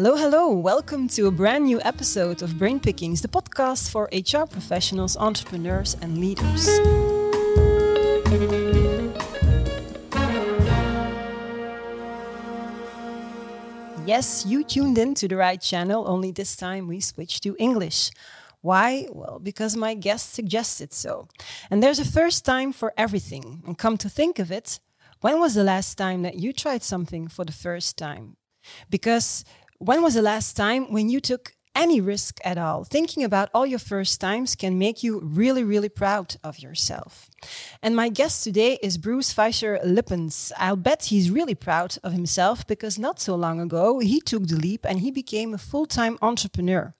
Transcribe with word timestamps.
Hello, 0.00 0.14
hello. 0.14 0.52
Welcome 0.52 1.08
to 1.08 1.26
a 1.26 1.32
brand 1.32 1.64
new 1.64 1.80
episode 1.82 2.40
of 2.40 2.56
Brain 2.56 2.78
Pickings, 2.78 3.20
the 3.20 3.26
podcast 3.26 3.90
for 3.90 4.08
HR 4.12 4.46
professionals, 4.46 5.16
entrepreneurs, 5.16 5.96
and 6.00 6.18
leaders. 6.18 6.68
Yes, 14.06 14.46
you 14.46 14.62
tuned 14.62 14.98
in 14.98 15.14
to 15.14 15.26
the 15.26 15.34
right 15.34 15.60
channel, 15.60 16.06
only 16.06 16.30
this 16.30 16.54
time 16.54 16.86
we 16.86 17.00
switched 17.00 17.42
to 17.42 17.56
English. 17.58 18.12
Why? 18.60 19.08
Well, 19.10 19.40
because 19.42 19.74
my 19.74 19.94
guest 19.94 20.32
suggested 20.32 20.92
so. 20.92 21.26
And 21.72 21.82
there's 21.82 21.98
a 21.98 22.04
first 22.04 22.44
time 22.44 22.72
for 22.72 22.92
everything. 22.96 23.64
And 23.66 23.76
come 23.76 23.96
to 23.96 24.08
think 24.08 24.38
of 24.38 24.52
it, 24.52 24.78
when 25.22 25.40
was 25.40 25.54
the 25.54 25.64
last 25.64 25.96
time 25.98 26.22
that 26.22 26.36
you 26.36 26.52
tried 26.52 26.84
something 26.84 27.26
for 27.26 27.44
the 27.44 27.50
first 27.50 27.96
time? 27.96 28.36
Because 28.90 29.44
when 29.78 30.02
was 30.02 30.14
the 30.14 30.22
last 30.22 30.56
time 30.56 30.92
when 30.92 31.08
you 31.08 31.20
took 31.20 31.52
any 31.74 32.00
risk 32.00 32.40
at 32.44 32.58
all? 32.58 32.82
Thinking 32.82 33.22
about 33.22 33.48
all 33.54 33.64
your 33.64 33.78
first 33.78 34.20
times 34.20 34.56
can 34.56 34.76
make 34.76 35.04
you 35.04 35.20
really, 35.20 35.62
really 35.62 35.88
proud 35.88 36.34
of 36.42 36.58
yourself. 36.58 37.30
And 37.82 37.94
my 37.94 38.08
guest 38.08 38.44
today 38.44 38.78
is 38.82 38.98
Bruce 38.98 39.32
Fecheyr-Lippens. 39.32 40.52
I'll 40.56 40.76
bet 40.76 41.06
he's 41.06 41.30
really 41.30 41.54
proud 41.54 41.96
of 42.02 42.12
himself 42.12 42.66
because 42.66 42.98
not 42.98 43.20
so 43.20 43.34
long 43.34 43.60
ago 43.60 43.98
he 44.00 44.20
took 44.20 44.46
the 44.46 44.56
leap 44.56 44.84
and 44.84 45.00
he 45.00 45.10
became 45.10 45.54
a 45.54 45.58
full 45.58 45.86
time 45.86 46.18
entrepreneur. 46.20 46.94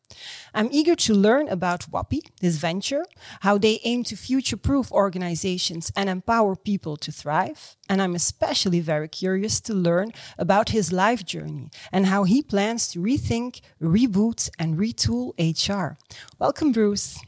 I'm 0.54 0.68
eager 0.72 0.94
to 0.94 1.14
learn 1.14 1.48
about 1.48 1.90
Wappy, 1.90 2.20
this 2.40 2.56
venture, 2.56 3.04
how 3.40 3.58
they 3.58 3.80
aim 3.84 4.04
to 4.04 4.16
future 4.16 4.56
proof 4.56 4.90
organizations 4.90 5.92
and 5.94 6.08
empower 6.08 6.56
people 6.56 6.96
to 6.98 7.12
thrive. 7.12 7.76
And 7.88 8.00
I'm 8.00 8.14
especially 8.14 8.80
very 8.80 9.08
curious 9.08 9.60
to 9.62 9.74
learn 9.74 10.12
about 10.38 10.70
his 10.70 10.92
life 10.92 11.24
journey 11.24 11.70
and 11.92 12.06
how 12.06 12.24
he 12.24 12.42
plans 12.42 12.88
to 12.88 13.00
rethink, 13.00 13.60
reboot, 13.82 14.48
and 14.58 14.78
retool 14.78 15.34
HR. 15.38 15.98
Welcome, 16.38 16.72
Bruce. 16.72 17.18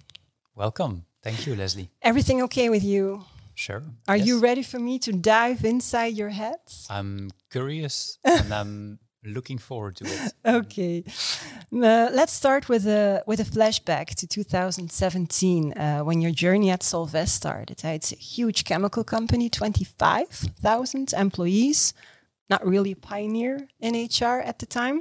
Welcome. 0.54 1.04
Thank 1.22 1.46
you, 1.46 1.54
Leslie. 1.54 1.90
Everything 2.02 2.42
okay 2.42 2.70
with 2.70 2.84
you? 2.84 3.24
Sure. 3.54 3.82
Are 4.08 4.16
yes. 4.16 4.26
you 4.26 4.38
ready 4.40 4.62
for 4.62 4.78
me 4.78 4.98
to 5.00 5.12
dive 5.12 5.64
inside 5.64 6.14
your 6.14 6.30
head? 6.30 6.60
I'm 6.88 7.30
curious 7.50 8.18
and 8.24 8.54
I'm 8.54 8.98
looking 9.24 9.58
forward 9.58 9.96
to 9.96 10.04
it. 10.06 10.32
okay, 10.46 11.04
uh, 11.72 12.08
let's 12.12 12.32
start 12.32 12.68
with 12.68 12.86
a 12.86 13.22
with 13.26 13.40
a 13.40 13.44
flashback 13.44 14.14
to 14.14 14.26
2017 14.26 15.72
uh, 15.72 16.00
when 16.00 16.22
your 16.22 16.30
journey 16.30 16.70
at 16.70 16.80
Solvay 16.80 17.28
started. 17.28 17.84
It's 17.84 18.12
a 18.12 18.16
huge 18.16 18.64
chemical 18.64 19.04
company, 19.04 19.50
25,000 19.50 21.12
employees, 21.12 21.92
not 22.48 22.66
really 22.66 22.92
a 22.92 22.96
pioneer 22.96 23.68
in 23.78 23.94
HR 23.94 24.40
at 24.40 24.58
the 24.58 24.66
time. 24.66 25.00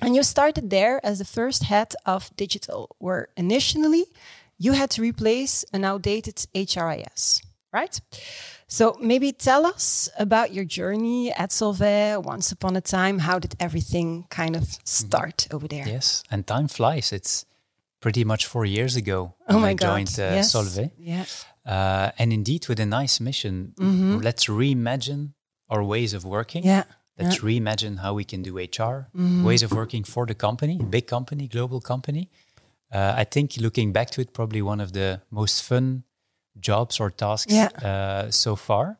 And 0.00 0.16
you 0.16 0.24
started 0.24 0.70
there 0.70 1.04
as 1.06 1.18
the 1.18 1.24
first 1.24 1.62
head 1.64 1.94
of 2.04 2.34
digital, 2.36 2.96
where 2.98 3.28
initially 3.36 4.06
you 4.64 4.72
had 4.72 4.90
to 4.90 5.02
replace 5.02 5.64
an 5.72 5.84
outdated 5.84 6.36
HRIS, 6.54 7.42
right? 7.72 8.00
So 8.68 8.96
maybe 9.00 9.32
tell 9.32 9.66
us 9.66 10.08
about 10.18 10.48
your 10.54 10.64
journey 10.64 11.32
at 11.32 11.50
Solvay. 11.50 12.22
Once 12.24 12.52
upon 12.52 12.76
a 12.76 12.80
time, 12.80 13.18
how 13.18 13.38
did 13.38 13.54
everything 13.60 14.24
kind 14.30 14.56
of 14.56 14.64
start 14.84 15.46
over 15.50 15.68
there? 15.68 15.86
Yes, 15.86 16.22
and 16.30 16.46
time 16.46 16.68
flies. 16.68 17.12
It's 17.12 17.44
pretty 18.00 18.24
much 18.24 18.46
four 18.46 18.64
years 18.64 18.96
ago 18.96 19.34
oh 19.48 19.58
my 19.58 19.70
I 19.70 19.74
God. 19.74 19.86
joined 19.88 20.18
uh, 20.18 20.34
yes. 20.36 20.52
Solvay. 20.54 20.90
Yeah. 20.98 21.24
Uh, 21.66 22.10
and 22.18 22.32
indeed, 22.32 22.66
with 22.68 22.80
a 22.80 22.86
nice 22.86 23.20
mission, 23.20 23.72
Mhm. 23.76 24.22
let's 24.24 24.46
reimagine 24.48 25.32
our 25.68 25.82
ways 25.84 26.14
of 26.14 26.24
working. 26.24 26.64
Yeah. 26.64 26.84
Let's 27.18 27.36
Yeah. 27.36 27.48
reimagine 27.50 27.96
how 27.98 28.14
we 28.14 28.24
can 28.24 28.42
do 28.42 28.58
HR, 28.58 29.06
Mhm. 29.14 29.44
ways 29.44 29.62
of 29.62 29.70
working 29.70 30.04
for 30.04 30.26
the 30.26 30.34
company, 30.34 30.76
big 30.90 31.06
company, 31.06 31.46
global 31.46 31.80
company. 31.80 32.28
Uh, 32.92 33.14
I 33.16 33.24
think 33.24 33.56
looking 33.56 33.92
back 33.92 34.10
to 34.10 34.20
it, 34.20 34.32
probably 34.32 34.62
one 34.62 34.80
of 34.82 34.92
the 34.92 35.20
most 35.30 35.62
fun 35.62 36.02
jobs 36.60 37.00
or 37.00 37.10
tasks 37.10 37.52
Yeah. 37.52 37.68
uh, 37.82 38.30
so 38.30 38.56
far. 38.56 38.98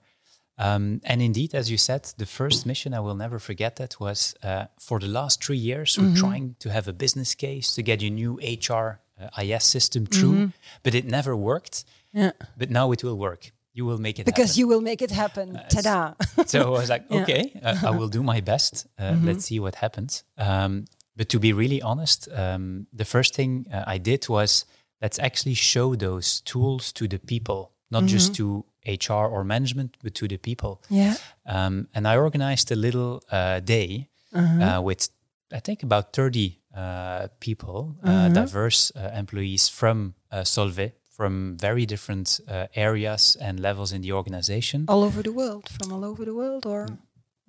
Um, 0.58 1.00
and 1.04 1.20
indeed, 1.22 1.54
as 1.54 1.70
you 1.70 1.78
said, 1.78 2.03
the 2.19 2.26
first 2.26 2.66
mission, 2.66 2.94
I 2.94 3.00
will 3.00 3.14
never 3.16 3.38
forget 3.38 3.76
that, 3.76 3.98
was 4.00 4.34
uh, 4.42 4.66
for 4.78 4.98
the 5.00 5.08
last 5.08 5.42
three 5.44 5.56
years, 5.58 5.98
we're 5.98 6.04
Mm-hmm. 6.06 6.14
trying 6.26 6.56
to 6.58 6.69
have 6.70 6.88
a 6.88 6.92
business 6.92 7.34
case 7.34 7.75
to 7.75 7.82
get 7.82 8.03
a 8.03 8.10
new 8.10 8.38
HR 8.42 9.00
uh, 9.20 9.42
IS 9.42 9.64
system 9.64 10.06
through, 10.06 10.32
Mm-hmm. 10.34 10.50
but 10.82 10.94
it 10.94 11.04
never 11.04 11.34
worked. 11.36 11.84
Yeah. 12.12 12.32
But 12.56 12.70
now 12.70 12.92
it 12.92 13.03
will 13.03 13.16
work. 13.19 13.50
You 13.74 13.86
will 13.86 13.98
make 13.98 14.19
it 14.19 14.26
Because 14.26 14.50
happen. 14.50 14.59
you 14.60 14.69
will 14.69 14.82
make 14.82 15.00
it 15.03 15.10
happen. 15.10 15.59
Ta-da. 15.70 16.12
so 16.47 16.59
I 16.74 16.78
was 16.80 16.88
like. 16.91 17.09
Mm-hmm. 17.10 17.22
okay, 17.22 17.60
uh, 17.62 17.88
I 17.88 17.91
will 17.98 18.09
do 18.09 18.22
my 18.22 18.41
best. 18.42 18.86
Uh, 18.98 19.16
Let's 19.24 19.47
see 19.47 19.59
what 19.60 19.74
happens. 19.76 20.24
Um, 20.36 20.84
but 21.16 21.28
to 21.28 21.38
be 21.38 21.52
really 21.52 21.80
honest, 21.82 22.28
um, 22.32 22.86
the 22.92 23.04
first 23.04 23.34
thing 23.34 23.66
uh, 23.72 23.84
I 23.86 23.98
did 23.98 24.28
was 24.28 24.64
let's 25.00 25.18
actually 25.18 25.54
show 25.54 25.94
those 25.96 26.40
tools 26.42 26.92
to 26.92 27.06
the 27.08 27.18
people, 27.18 27.72
not 27.90 28.04
just 28.06 28.32
Mm-hmm. 28.32 28.62
to 28.86 29.02
HR 29.04 29.26
or 29.34 29.44
management, 29.44 29.96
but 30.02 30.14
to 30.14 30.26
the 30.26 30.38
people. 30.38 30.82
yeah. 30.90 31.14
Um, 31.46 31.88
and 31.94 32.06
I 32.06 32.16
organized 32.16 32.70
a 32.72 32.76
little 32.76 33.22
uh, 33.30 33.60
day 33.60 34.08
Uh-huh. 34.34 34.78
uh, 34.78 34.80
with, 34.80 35.08
I 35.52 35.60
think, 35.60 35.82
about 35.82 36.12
30 36.12 36.58
uh, 36.74 37.28
people, 37.38 37.96
uh, 38.02 38.08
Uh-huh. 38.08 38.28
diverse 38.32 38.92
uh, 38.96 39.10
employees 39.18 39.68
from 39.68 40.14
uh, 40.32 40.42
Solvay, 40.44 40.92
from 41.10 41.56
very 41.60 41.84
different 41.86 42.40
uh, 42.48 42.66
areas 42.74 43.36
and 43.40 43.60
levels 43.60 43.92
in 43.92 44.00
the 44.02 44.12
organization. 44.12 44.84
All 44.88 45.02
over 45.02 45.22
the 45.22 45.32
world, 45.32 45.68
from 45.68 45.92
all 45.92 46.04
over 46.04 46.24
the 46.24 46.32
world, 46.34 46.64
or 46.66 46.86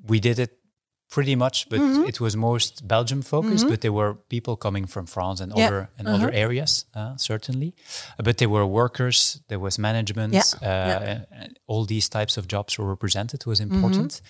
we 0.07 0.19
did 0.19 0.37
it 0.39 0.51
pretty 1.13 1.35
much, 1.35 1.67
but 1.69 1.79
Mm-hmm. 1.79 2.07
it 2.07 2.19
was 2.19 2.35
most 2.35 2.87
Belgium 2.87 3.21
focused. 3.21 3.67
But 3.67 3.79
there 3.81 3.93
were 3.93 4.13
people 4.29 4.55
coming 4.55 4.87
from 4.89 5.05
France 5.05 5.43
and 5.43 5.51
Yeah. 5.55 5.67
other 5.67 5.89
and 5.97 6.07
Uh-huh. 6.07 6.15
other 6.17 6.31
areas, 6.45 6.85
uh, 6.95 7.15
certainly. 7.17 7.73
But 8.23 8.37
there 8.37 8.49
were 8.49 8.65
workers, 8.65 9.41
there 9.47 9.59
was 9.59 9.77
management, 9.77 10.33
Yeah. 10.33 10.43
uh, 10.61 10.99
Yeah. 11.01 11.47
all 11.67 11.85
these 11.85 12.09
types 12.09 12.37
of 12.37 12.45
jobs 12.47 12.77
were 12.77 12.89
represented 12.89 13.45
was 13.45 13.59
Mm-hmm. 13.59 13.75
important. 13.75 14.21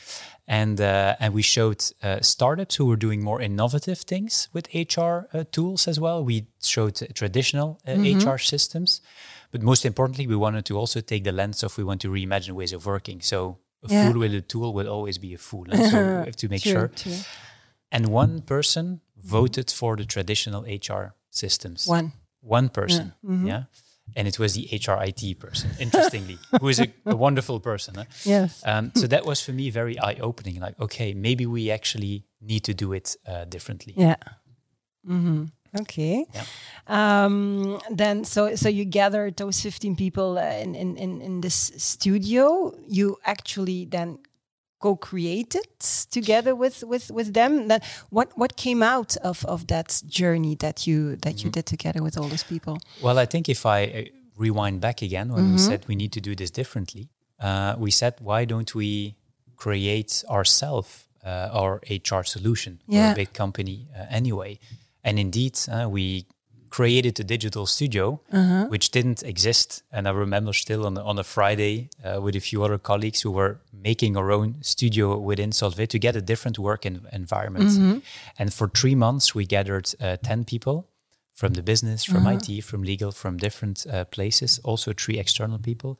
And 0.47 0.79
uh, 0.79 1.15
and 1.19 1.33
we 1.33 1.41
showed 1.41 1.77
uh, 2.03 2.17
startups 2.21 2.75
who 2.79 2.85
were 2.85 2.97
doing 2.99 3.23
more 3.23 3.43
innovative 3.43 3.99
things 4.05 4.49
with 4.53 4.67
HR 4.73 5.27
uh, 5.33 5.43
tools 5.51 5.87
as 5.87 5.97
well. 5.99 6.25
We 6.25 6.45
showed 6.61 7.01
uh, 7.01 7.05
traditional 7.13 7.69
uh, 7.87 7.91
Mm-hmm. 7.95 8.29
HR 8.29 8.37
systems, 8.39 9.01
but 9.51 9.61
most 9.61 9.85
importantly, 9.85 10.27
we 10.27 10.35
wanted 10.35 10.63
to 10.65 10.77
also 10.77 10.99
take 11.01 11.23
the 11.23 11.31
lens 11.31 11.63
of 11.63 11.77
we 11.77 11.83
want 11.83 12.01
to 12.01 12.09
reimagine 12.11 12.55
ways 12.55 12.73
of 12.73 12.85
working. 12.85 13.21
So 13.23 13.57
a 13.83 13.87
Yeah. 13.89 14.03
fool 14.11 14.19
with 14.19 14.33
a 14.33 14.41
tool 14.41 14.73
will 14.73 14.87
always 14.87 15.17
be 15.17 15.33
a 15.33 15.37
fool. 15.37 15.65
And 15.71 15.83
so 15.91 15.97
we 16.19 16.25
have 16.25 16.35
to 16.37 16.47
make 16.49 16.61
True, 16.63 16.71
sure. 16.71 16.87
true. 16.95 17.17
And 17.91 18.07
one 18.07 18.41
person 18.41 19.01
voted 19.17 19.71
for 19.71 19.95
the 19.97 20.05
traditional 20.05 20.63
HR 20.63 21.13
systems. 21.29 21.87
one. 21.87 22.11
One 22.41 22.69
person. 22.69 23.13
Mm-hmm. 23.23 23.47
Yeah. 23.47 23.63
And 24.15 24.27
it 24.27 24.37
was 24.37 24.53
the 24.53 24.67
HR 24.71 24.97
IT 25.07 25.39
person, 25.39 25.69
interestingly, 25.79 26.37
who 26.59 26.67
is 26.67 26.79
a, 26.79 26.87
a 27.05 27.15
wonderful 27.15 27.59
person. 27.59 27.95
huh? 27.95 28.03
Yes. 28.25 28.61
Um, 28.65 28.91
so 28.95 29.07
that 29.07 29.25
was 29.25 29.41
for 29.41 29.53
me 29.53 29.69
very 29.71 29.97
eye 29.97 30.17
opening. 30.21 30.59
Like, 30.59 30.77
okay, 30.79 31.13
maybe 31.13 31.45
we 31.45 31.71
actually 31.71 32.25
need 32.41 32.63
to 32.65 32.73
do 32.73 32.93
it 32.93 33.15
uh, 33.27 33.45
differently. 33.45 33.93
Yeah. 33.97 34.15
hmm 35.05 35.45
Okay. 35.79 36.25
Yeah. 36.33 36.45
Um, 36.87 37.79
then, 37.89 38.23
so 38.25 38.55
so 38.55 38.69
you 38.69 38.85
gathered 38.85 39.35
those 39.37 39.61
fifteen 39.61 39.95
people 39.95 40.37
uh, 40.37 40.61
in, 40.61 40.75
in 40.75 41.21
in 41.21 41.41
this 41.41 41.71
studio. 41.77 42.73
You 42.87 43.17
actually 43.25 43.85
then 43.85 44.19
co-created 44.79 45.65
together 46.11 46.53
with 46.55 46.83
with 46.83 47.09
with 47.11 47.33
them. 47.33 47.67
Then, 47.67 47.79
what 48.09 48.31
what 48.35 48.55
came 48.55 48.83
out 48.83 49.17
of 49.23 49.45
of 49.45 49.65
that 49.67 50.01
journey 50.07 50.55
that 50.57 50.85
you 50.85 51.15
that 51.21 51.43
you 51.43 51.49
did 51.49 51.65
together 51.65 52.03
with 52.03 52.17
all 52.17 52.27
those 52.27 52.43
people? 52.43 52.77
Well, 53.01 53.17
I 53.17 53.25
think 53.25 53.47
if 53.47 53.65
I 53.65 53.83
uh, 53.85 54.01
rewind 54.37 54.79
back 54.81 55.01
again 55.01 55.29
when 55.31 55.43
Mm-hmm. 55.45 55.51
we 55.53 55.57
said 55.57 55.85
we 55.87 55.95
need 55.95 56.11
to 56.11 56.19
do 56.21 56.35
this 56.35 56.51
differently, 56.51 57.07
uh, 57.39 57.75
we 57.77 57.91
said, 57.91 58.13
why 58.19 58.45
don't 58.45 58.73
we 58.75 59.15
create 59.55 60.23
ourselves 60.29 61.07
uh, 61.25 61.49
our 61.53 61.79
HR 61.89 62.23
solution? 62.23 62.79
We're 62.87 63.11
a 63.11 63.15
big 63.15 63.33
company 63.33 63.87
uh, 63.95 64.05
anyway. 64.09 64.59
And 65.03 65.19
indeed, 65.19 65.57
uh, 65.69 65.87
we 65.89 66.25
created 66.69 67.19
a 67.19 67.23
digital 67.23 67.65
studio 67.67 68.19
Uh-huh. 68.31 68.65
which 68.69 68.89
didn't 68.91 69.21
exist. 69.23 69.83
And 69.91 70.07
I 70.07 70.11
remember 70.11 70.53
still 70.53 70.85
on, 70.85 70.97
on 70.97 71.19
a 71.19 71.23
Friday 71.23 71.89
uh, 72.03 72.19
with 72.21 72.35
a 72.35 72.39
few 72.39 72.63
other 72.63 72.79
colleagues 72.79 73.21
who 73.21 73.31
were 73.31 73.59
making 73.71 74.17
our 74.17 74.31
own 74.31 74.55
studio 74.63 75.17
within 75.19 75.51
Solvay 75.51 75.87
to 75.87 75.99
get 75.99 76.15
a 76.15 76.21
different 76.21 76.57
work 76.57 76.85
en- 76.85 77.05
environment. 77.11 77.69
Mm-hmm. 77.69 77.97
And 78.39 78.51
for 78.53 78.69
three 78.69 78.95
months, 78.95 79.35
we 79.35 79.45
gathered 79.45 79.93
uh, 80.01 80.17
10 80.23 80.45
people 80.45 80.87
from 81.35 81.53
the 81.53 81.61
business, 81.63 82.03
from 82.03 82.25
IT, 82.27 82.63
from 82.63 82.83
legal, 82.83 83.11
from 83.11 83.37
different 83.37 83.85
uh, 83.91 84.05
places, 84.05 84.59
also 84.63 84.93
three 84.93 85.19
external 85.19 85.59
people 85.59 85.99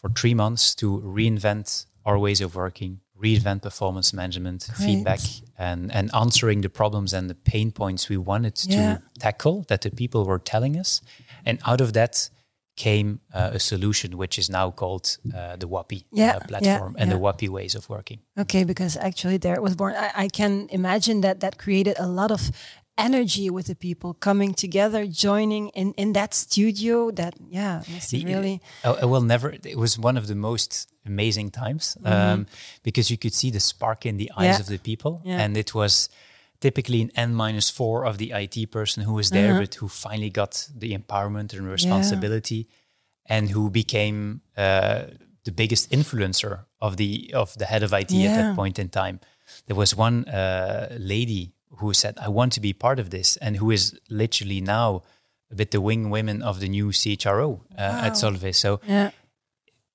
for 0.00 0.10
three 0.10 0.34
months 0.34 0.74
to 0.76 1.00
reinvent 1.00 1.86
our 2.04 2.18
ways 2.18 2.40
of 2.40 2.54
working, 2.54 3.00
reinvent 3.22 3.62
performance 3.62 4.12
management, 4.12 4.62
feedback, 4.76 5.20
and, 5.58 5.90
and 5.92 6.10
answering 6.14 6.60
the 6.62 6.68
problems 6.68 7.12
and 7.14 7.28
the 7.30 7.34
pain 7.34 7.70
points 7.72 8.08
we 8.08 8.16
wanted 8.16 8.60
Yeah. 8.68 8.76
to 8.76 9.02
tackle 9.18 9.64
that 9.68 9.80
the 9.80 9.90
people 9.90 10.24
were 10.24 10.38
telling 10.38 10.76
us. 10.78 11.00
And 11.44 11.58
out 11.66 11.80
of 11.80 11.92
that 11.92 12.30
came 12.76 13.20
uh, 13.32 13.50
a 13.54 13.58
solution 13.58 14.18
which 14.18 14.38
is 14.38 14.50
now 14.50 14.70
called 14.70 15.16
uh, 15.34 15.56
the 15.56 15.66
Wappy 15.66 16.04
Yeah, 16.12 16.36
uh, 16.36 16.40
platform 16.40 16.94
yeah, 16.96 17.02
and 17.02 17.10
the 17.10 17.18
Wappy 17.18 17.48
ways 17.48 17.74
of 17.74 17.88
working. 17.88 18.20
Okay, 18.38 18.64
because 18.64 18.98
actually 18.98 19.38
there 19.38 19.54
it 19.54 19.62
was 19.62 19.74
born. 19.74 19.94
I, 19.94 20.10
I 20.24 20.28
can 20.28 20.66
imagine 20.70 21.22
that 21.22 21.40
that 21.40 21.56
created 21.56 21.96
a 21.98 22.06
lot 22.06 22.30
of 22.30 22.50
energy 22.98 23.50
with 23.50 23.66
the 23.66 23.74
people 23.74 24.14
coming 24.14 24.54
together, 24.54 25.06
joining 25.06 25.68
in 25.74 25.92
in 25.96 26.12
that 26.12 26.34
studio. 26.34 27.10
That 27.10 27.34
yeah, 27.50 27.82
really 28.12 28.60
I, 28.84 28.90
I 29.02 29.04
will 29.04 29.22
never. 29.22 29.50
It 29.64 29.76
was 29.78 29.98
one 29.98 30.16
of 30.18 30.26
the 30.26 30.34
most 30.34 30.88
amazing 31.06 31.50
times 31.50 31.96
um, 32.04 32.46
because 32.82 33.10
you 33.10 33.18
could 33.18 33.34
see 33.34 33.50
the 33.50 33.60
spark 33.60 34.04
in 34.06 34.16
the 34.16 34.30
eyes. 34.36 34.44
Yeah. 34.46 34.60
of 34.60 34.66
the 34.66 34.78
people, 34.78 35.20
Yeah. 35.24 35.44
and 35.44 35.56
it 35.56 35.72
was 35.74 36.08
typically 36.60 37.02
an 37.02 37.10
n 37.16 37.34
minus 37.34 37.70
four 37.70 38.04
of 38.06 38.16
the 38.16 38.32
IT 38.32 38.70
person 38.70 39.04
who 39.04 39.14
was 39.14 39.28
there, 39.30 39.50
Uh-huh. 39.50 39.60
but 39.60 39.74
who 39.80 39.88
finally 39.88 40.30
got 40.30 40.68
the 40.80 40.96
empowerment 40.98 41.52
and 41.52 41.66
responsibility, 41.70 42.66
and 43.28 43.50
who 43.50 43.70
became 43.70 44.40
uh, 44.56 45.02
the 45.44 45.52
biggest 45.52 45.90
influencer 45.90 46.64
of 46.80 46.96
the 46.96 47.30
of 47.34 47.54
the 47.58 47.64
head 47.66 47.82
of 47.82 47.92
IT 47.92 48.12
at 48.12 48.36
that 48.36 48.56
point 48.56 48.78
in 48.78 48.88
time. 48.88 49.18
There 49.66 49.76
was 49.76 49.94
one 49.94 50.24
uh, 50.28 50.96
lady 50.98 51.52
who 51.78 51.92
said, 51.92 52.14
"I 52.18 52.28
want 52.28 52.52
to 52.54 52.60
be 52.60 52.72
part 52.72 52.98
of 52.98 53.10
this," 53.10 53.36
and 53.38 53.56
who 53.56 53.70
is 53.70 53.98
literally 54.08 54.60
now 54.60 55.02
a 55.50 55.54
bit 55.54 55.70
the 55.70 55.80
wing 55.80 56.10
women 56.10 56.42
of 56.42 56.58
the 56.60 56.68
new 56.68 56.88
CHRO 56.92 57.60
uh, 57.78 58.06
at 58.06 58.12
Solvay. 58.14 58.52
So 58.54 58.80
yeah 58.86 59.10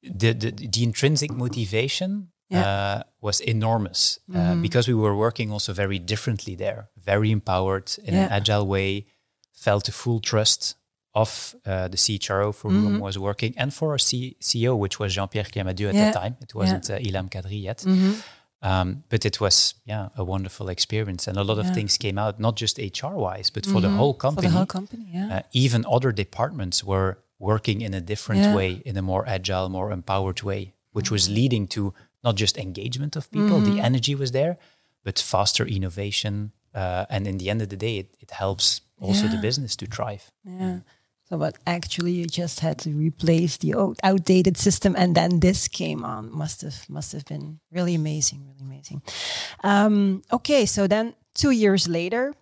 the, 0.04 0.34
the 0.34 0.52
the 0.52 0.84
intrinsic 0.84 1.32
motivation 1.32 2.12
Yeah. 2.50 2.66
uh, 2.72 3.04
was 3.22 3.40
enormous 3.40 4.20
uh, 4.36 4.56
because 4.62 4.86
we 4.92 4.94
were 5.06 5.16
working 5.16 5.52
also 5.52 5.72
very 5.74 6.00
differently 6.00 6.56
there, 6.56 6.82
very 7.12 7.30
empowered 7.32 7.88
in 8.08 8.14
Yeah. 8.14 8.26
an 8.26 8.32
agile 8.40 8.66
way, 8.68 9.06
felt 9.66 9.84
the 9.86 9.92
full 9.92 10.20
trust 10.20 10.76
of 11.14 11.56
uh, 11.66 11.88
the 11.94 11.98
CHRO 11.98 12.52
for 12.54 12.70
whom 12.72 13.00
was 13.00 13.16
working 13.18 13.54
and 13.62 13.70
for 13.74 13.88
our 13.94 14.00
C- 14.10 14.36
CEO, 14.42 14.72
which 14.84 14.96
was 15.00 15.10
Jean-Pierre 15.16 15.50
Clamadieu 15.54 15.88
at 15.90 15.96
that 16.02 16.14
time. 16.22 16.34
It 16.42 16.54
wasn't 16.56 16.90
uh, 16.90 16.98
Ilham 17.08 17.28
Kadri 17.30 17.62
yet. 17.70 17.80
Um, 18.64 19.04
but 19.10 19.26
it 19.26 19.40
was, 19.40 19.74
yeah, 19.86 20.10
a 20.16 20.24
wonderful 20.24 20.70
experience. 20.70 21.28
And 21.28 21.38
a 21.38 21.44
lot 21.44 21.58
of 21.58 21.66
Yeah. 21.66 21.74
things 21.74 21.98
came 21.98 22.18
out, 22.20 22.40
not 22.40 22.56
just 22.62 22.78
HR-wise, 22.80 23.50
but 23.50 23.66
for 23.66 23.82
the 23.82 23.90
whole 23.90 24.14
company. 24.14 24.48
for 24.48 24.52
the 24.52 24.58
whole 24.58 24.66
company. 24.68 25.08
Yeah, 25.14 25.38
Uh, 25.38 25.42
even 25.52 25.84
other 25.90 26.12
departments 26.14 26.84
were 26.84 27.18
working 27.40 27.82
in 27.82 27.94
a 27.94 28.02
different 28.02 28.44
Yeah. 28.44 28.54
way, 28.56 28.82
in 28.86 28.98
a 28.98 29.02
more 29.02 29.28
agile, 29.28 29.68
more 29.70 29.92
empowered 29.92 30.42
way, 30.44 30.74
which 30.92 31.10
was 31.12 31.28
leading 31.28 31.68
to 31.70 31.94
not 32.24 32.36
just 32.36 32.58
engagement 32.58 33.16
of 33.16 33.30
people, 33.32 33.58
Mm-hmm. 33.58 33.72
the 33.72 33.80
energy 33.82 34.14
was 34.16 34.32
there, 34.32 34.58
but 35.04 35.18
faster 35.20 35.66
innovation. 35.66 36.52
Uh, 36.76 37.06
and 37.10 37.28
in 37.28 37.38
the 37.40 37.50
end 37.50 37.62
of 37.62 37.70
the 37.70 37.78
day, 37.78 37.98
it, 37.98 38.16
it 38.20 38.32
helps 38.32 38.82
also 39.00 39.28
the 39.28 39.38
business 39.38 39.76
to 39.76 39.86
thrive. 39.88 40.32
yeah. 40.46 40.80
But 41.38 41.58
actually, 41.66 42.12
you 42.12 42.26
just 42.26 42.60
had 42.60 42.78
to 42.80 42.90
replace 42.90 43.58
the 43.58 43.74
old, 43.74 43.98
outdated 44.04 44.58
system, 44.58 44.96
and 44.98 45.16
then 45.16 45.40
this 45.40 45.70
came 45.70 46.04
on. 46.04 46.30
Must 46.32 46.62
have 46.62 46.90
must 46.90 47.14
have 47.14 47.24
been 47.26 47.60
really 47.72 47.96
amazing, 47.96 48.44
really 48.46 48.62
amazing. 48.62 49.02
Um, 49.64 50.24
okay, 50.30 50.66
so 50.66 50.88
then 50.88 51.14
two 51.34 51.52
years 51.52 51.88
later, 51.88 52.34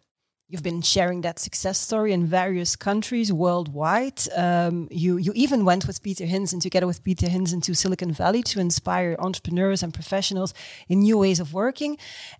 you've 0.47 0.63
been 0.63 0.81
sharing 0.81 1.21
that 1.21 1.37
success 1.37 1.77
story 1.77 2.11
in 2.11 2.25
various 2.25 2.75
countries 2.75 3.31
worldwide. 3.31 4.19
Um, 4.35 4.87
you 4.89 5.17
you 5.17 5.31
even 5.35 5.65
went 5.65 5.85
with 5.85 6.01
Peter 6.01 6.25
Hinssen 6.25 6.59
together 6.59 6.87
with 6.87 7.03
Peter 7.03 7.27
Hinssen 7.27 7.61
to 7.61 7.75
Silicon 7.75 8.11
Valley 8.11 8.41
to 8.43 8.59
inspire 8.59 9.15
entrepreneurs 9.19 9.83
and 9.83 9.93
professionals 9.93 10.53
in 10.87 11.01
new 11.01 11.19
ways 11.19 11.39
of 11.39 11.53
working, 11.53 11.97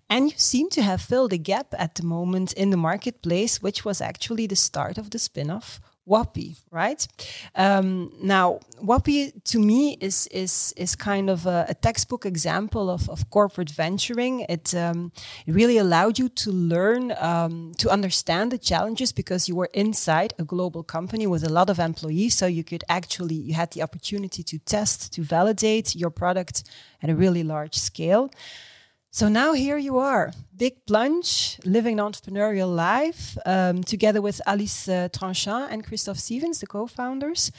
and 0.08 0.30
you 0.32 0.36
seem 0.36 0.68
to 0.70 0.82
have 0.82 1.00
filled 1.00 1.32
a 1.32 1.38
gap 1.38 1.74
at 1.78 1.94
the 1.94 2.04
moment 2.04 2.52
in 2.54 2.70
the 2.70 2.76
marketplace, 2.76 3.62
which 3.62 3.84
was 3.84 4.00
actually 4.00 4.48
the 4.48 4.56
start 4.56 4.98
of 4.98 5.10
the 5.10 5.18
spin-off. 5.18 5.80
Wappy, 6.10 6.56
right? 6.72 7.06
Um, 7.54 8.12
now, 8.20 8.58
Wappy 8.82 9.32
to 9.44 9.58
me 9.58 9.96
is 10.00 10.26
is 10.32 10.74
is 10.76 10.96
kind 10.96 11.30
of 11.30 11.46
a, 11.46 11.66
a 11.68 11.74
textbook 11.74 12.26
example 12.26 12.90
of, 12.90 13.08
of 13.08 13.30
corporate 13.30 13.70
venturing. 13.70 14.40
It 14.48 14.74
um, 14.74 15.12
it 15.46 15.54
really 15.54 15.78
allowed 15.78 16.18
you 16.18 16.28
to 16.28 16.50
learn 16.50 17.12
um, 17.20 17.72
to 17.78 17.90
understand 17.90 18.50
the 18.50 18.58
challenges 18.58 19.12
because 19.12 19.48
you 19.48 19.54
were 19.54 19.70
inside 19.72 20.34
a 20.38 20.44
global 20.44 20.82
company 20.82 21.26
with 21.26 21.44
a 21.44 21.52
lot 21.52 21.70
of 21.70 21.78
employees, 21.78 22.34
so 22.34 22.46
you 22.46 22.64
could 22.64 22.82
actually 22.88 23.36
you 23.36 23.54
had 23.54 23.70
the 23.70 23.82
opportunity 23.82 24.42
to 24.42 24.58
test 24.58 25.12
to 25.12 25.22
validate 25.22 25.94
your 25.94 26.10
product 26.10 26.64
at 27.02 27.10
a 27.10 27.14
really 27.14 27.44
large 27.44 27.76
scale. 27.76 28.30
So 29.12 29.28
now 29.28 29.54
here 29.54 29.76
you 29.76 29.98
are, 29.98 30.32
big 30.56 30.86
plunge, 30.86 31.58
living 31.64 31.98
an 31.98 32.06
entrepreneurial 32.12 32.74
life 32.74 33.36
um, 33.44 33.82
together 33.82 34.22
with 34.22 34.40
Alice 34.46 34.88
uh, 34.88 35.08
Tranchant 35.08 35.72
and 35.72 35.84
Christophe 35.84 36.18
Stevens, 36.18 36.60
the 36.60 36.66
co-founders. 36.66 37.50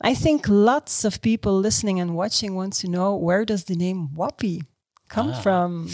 I 0.00 0.14
think 0.14 0.48
lots 0.48 1.04
of 1.04 1.20
people 1.20 1.58
listening 1.60 2.00
and 2.00 2.14
watching 2.14 2.54
want 2.54 2.72
to 2.80 2.88
know 2.88 3.14
where 3.14 3.44
does 3.44 3.64
the 3.64 3.74
name 3.76 4.08
Wappy 4.16 4.64
come 5.08 5.34
from? 5.34 5.90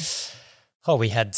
Oh, 0.87 0.97
we 0.97 1.09
had 1.09 1.37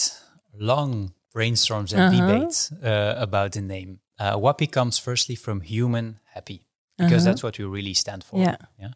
long 0.58 1.12
brainstorms 1.34 1.92
and 1.92 2.00
Uh-huh. 2.02 2.20
debates 2.20 2.70
uh, 2.72 3.14
about 3.18 3.52
the 3.52 3.60
name. 3.62 4.00
Uh, 4.18 4.36
Wappy 4.36 4.66
comes 4.70 4.98
firstly 4.98 5.36
from 5.36 5.60
human 5.62 6.20
happy 6.34 6.66
because 6.98 7.24
that's 7.24 7.42
what 7.42 7.58
we 7.58 7.64
really 7.64 7.94
stand 7.94 8.22
for. 8.24 8.40
Uh-huh. 8.40 8.56
Yeah. 8.78 8.90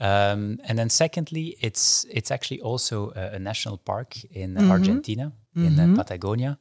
Um, 0.00 0.58
and 0.64 0.78
then 0.78 0.88
secondly, 0.90 1.56
it's 1.60 2.06
it's 2.10 2.30
actually 2.30 2.60
also 2.62 3.12
a, 3.14 3.36
a 3.36 3.38
national 3.38 3.78
park 3.78 4.16
in 4.30 4.54
Mm-hmm. 4.54 4.70
Argentina, 4.70 5.32
in 5.54 5.78
uh, 5.78 5.94
Patagonia, 5.96 6.58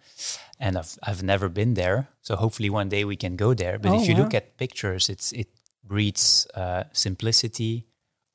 and 0.59 0.77
I've 0.77 0.97
I've 1.03 1.23
never 1.23 1.49
been 1.49 1.73
there. 1.75 2.07
So 2.21 2.35
hopefully 2.35 2.69
one 2.69 2.89
day 2.89 3.05
we 3.05 3.15
can 3.15 3.35
go 3.37 3.53
there. 3.53 3.79
But 3.79 3.91
Oh, 3.91 4.01
if 4.01 4.07
you 4.09 4.15
look 4.15 4.33
at 4.33 4.57
pictures, 4.57 5.09
it's 5.09 5.31
it 5.31 5.47
breeds 5.83 6.47
uh, 6.55 6.83
simplicity, 6.91 7.85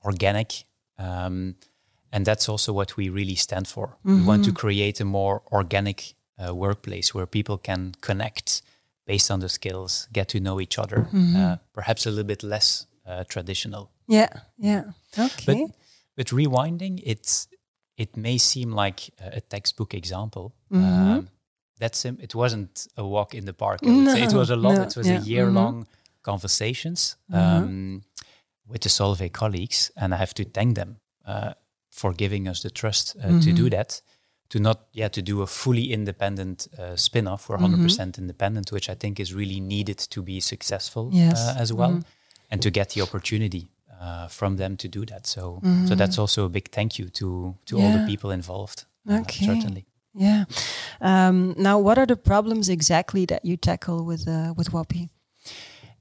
organic. 0.04 0.64
Um, 0.98 1.56
and 2.12 2.24
that's 2.24 2.48
also 2.48 2.72
what 2.72 2.96
we 2.96 3.08
really 3.08 3.34
stand 3.34 3.66
for. 3.68 3.96
We 4.04 4.22
want 4.22 4.44
to 4.44 4.50
Mm-hmm. 4.50 4.66
create 4.66 5.00
a 5.02 5.04
more 5.04 5.42
organic 5.50 6.14
uh, 6.38 6.54
workplace 6.54 7.12
where 7.14 7.26
people 7.26 7.58
can 7.58 7.92
connect 8.00 8.62
based 9.06 9.30
on 9.30 9.40
the 9.40 9.48
skills, 9.48 10.08
get 10.12 10.28
to 10.28 10.38
know 10.38 10.60
each 10.60 10.78
other, 10.78 10.96
Mm-hmm. 11.12 11.36
uh, 11.36 11.56
perhaps 11.72 12.06
a 12.06 12.10
little 12.10 12.24
bit 12.26 12.42
less 12.42 12.86
uh, 13.06 13.24
traditional. 13.28 13.90
Yeah, 14.08 14.28
yeah. 14.58 14.82
Okay. 15.18 15.44
But 15.46 15.56
but 16.16 16.26
rewinding, 16.32 17.00
it's 17.04 17.48
it 17.96 18.16
may 18.16 18.38
seem 18.38 18.72
like 18.72 19.10
a, 19.20 19.40
textbook 19.40 19.94
example. 19.94 20.54
Mm-hmm. 20.72 21.12
Um, 21.12 21.28
that's 21.80 22.04
it 22.04 22.34
wasn't 22.34 22.86
a 22.96 23.02
walk 23.02 23.34
in 23.34 23.44
the 23.44 23.52
park. 23.52 23.80
Say 23.84 24.22
it 24.22 24.32
was 24.32 24.50
a 24.50 24.56
lot. 24.56 24.74
no, 24.74 24.82
it 24.82 24.96
was 24.96 25.06
yeah, 25.06 25.16
Mm-hmm. 25.16 25.26
a 25.26 25.34
year 25.34 25.50
long 25.50 25.86
conversations 26.22 27.16
um, 27.32 28.02
with 28.66 28.80
the 28.82 28.88
Solvay 28.88 29.28
colleagues, 29.30 29.90
and 29.96 30.12
I 30.14 30.16
have 30.16 30.34
to 30.34 30.44
thank 30.44 30.74
them 30.74 30.96
uh, 31.26 31.52
for 31.90 32.12
giving 32.12 32.48
us 32.48 32.60
the 32.62 32.70
trust 32.70 33.16
uh, 33.16 33.22
to 33.28 33.28
Mm-hmm. 33.34 33.54
do 33.56 33.70
that. 33.70 34.02
To 34.50 34.58
not 34.60 34.78
yeah 34.92 35.08
to 35.10 35.22
do 35.22 35.42
a 35.42 35.46
fully 35.46 35.90
independent 35.92 36.68
uh, 36.78 36.96
spin 36.96 37.26
off. 37.26 37.48
We're 37.48 37.56
100 37.56 37.82
percent 37.82 38.18
independent, 38.18 38.70
which 38.70 38.88
I 38.90 38.94
think 38.94 39.18
is 39.18 39.32
really 39.32 39.58
needed 39.60 39.98
to 40.10 40.22
be 40.22 40.40
successful 40.40 41.08
Yes. 41.12 41.40
Mm-hmm. 41.40 41.58
uh, 41.58 41.62
as 41.62 41.72
well, 41.72 42.00
and 42.54 42.62
to 42.62 42.70
get 42.70 42.88
the 42.90 43.02
opportunity 43.02 43.62
uh, 44.02 44.28
from 44.28 44.56
them 44.56 44.76
to 44.76 44.88
do 44.88 45.04
that. 45.06 45.26
So 45.26 45.60
so 45.88 45.94
that's 45.94 46.18
also 46.18 46.44
a 46.44 46.48
big 46.48 46.68
thank 46.70 46.98
you 46.98 47.08
to 47.10 47.54
to 47.64 47.76
all 47.76 47.90
the 47.92 47.98
Mm-hmm. 47.98 48.06
People 48.12 48.34
involved. 48.34 48.84
uh, 49.10 49.20
Okay. 49.20 49.46
certainly. 49.46 49.84
Yeah. 50.16 50.44
Um, 51.00 51.54
now, 51.56 51.82
what 51.82 51.98
are 51.98 52.06
the 52.06 52.16
problems 52.16 52.68
exactly 52.68 53.26
that 53.26 53.42
you 53.44 53.56
tackle 53.56 54.04
with 54.06 54.26
uh, 54.28 54.54
with 54.56 54.70
Wappy? 54.72 55.08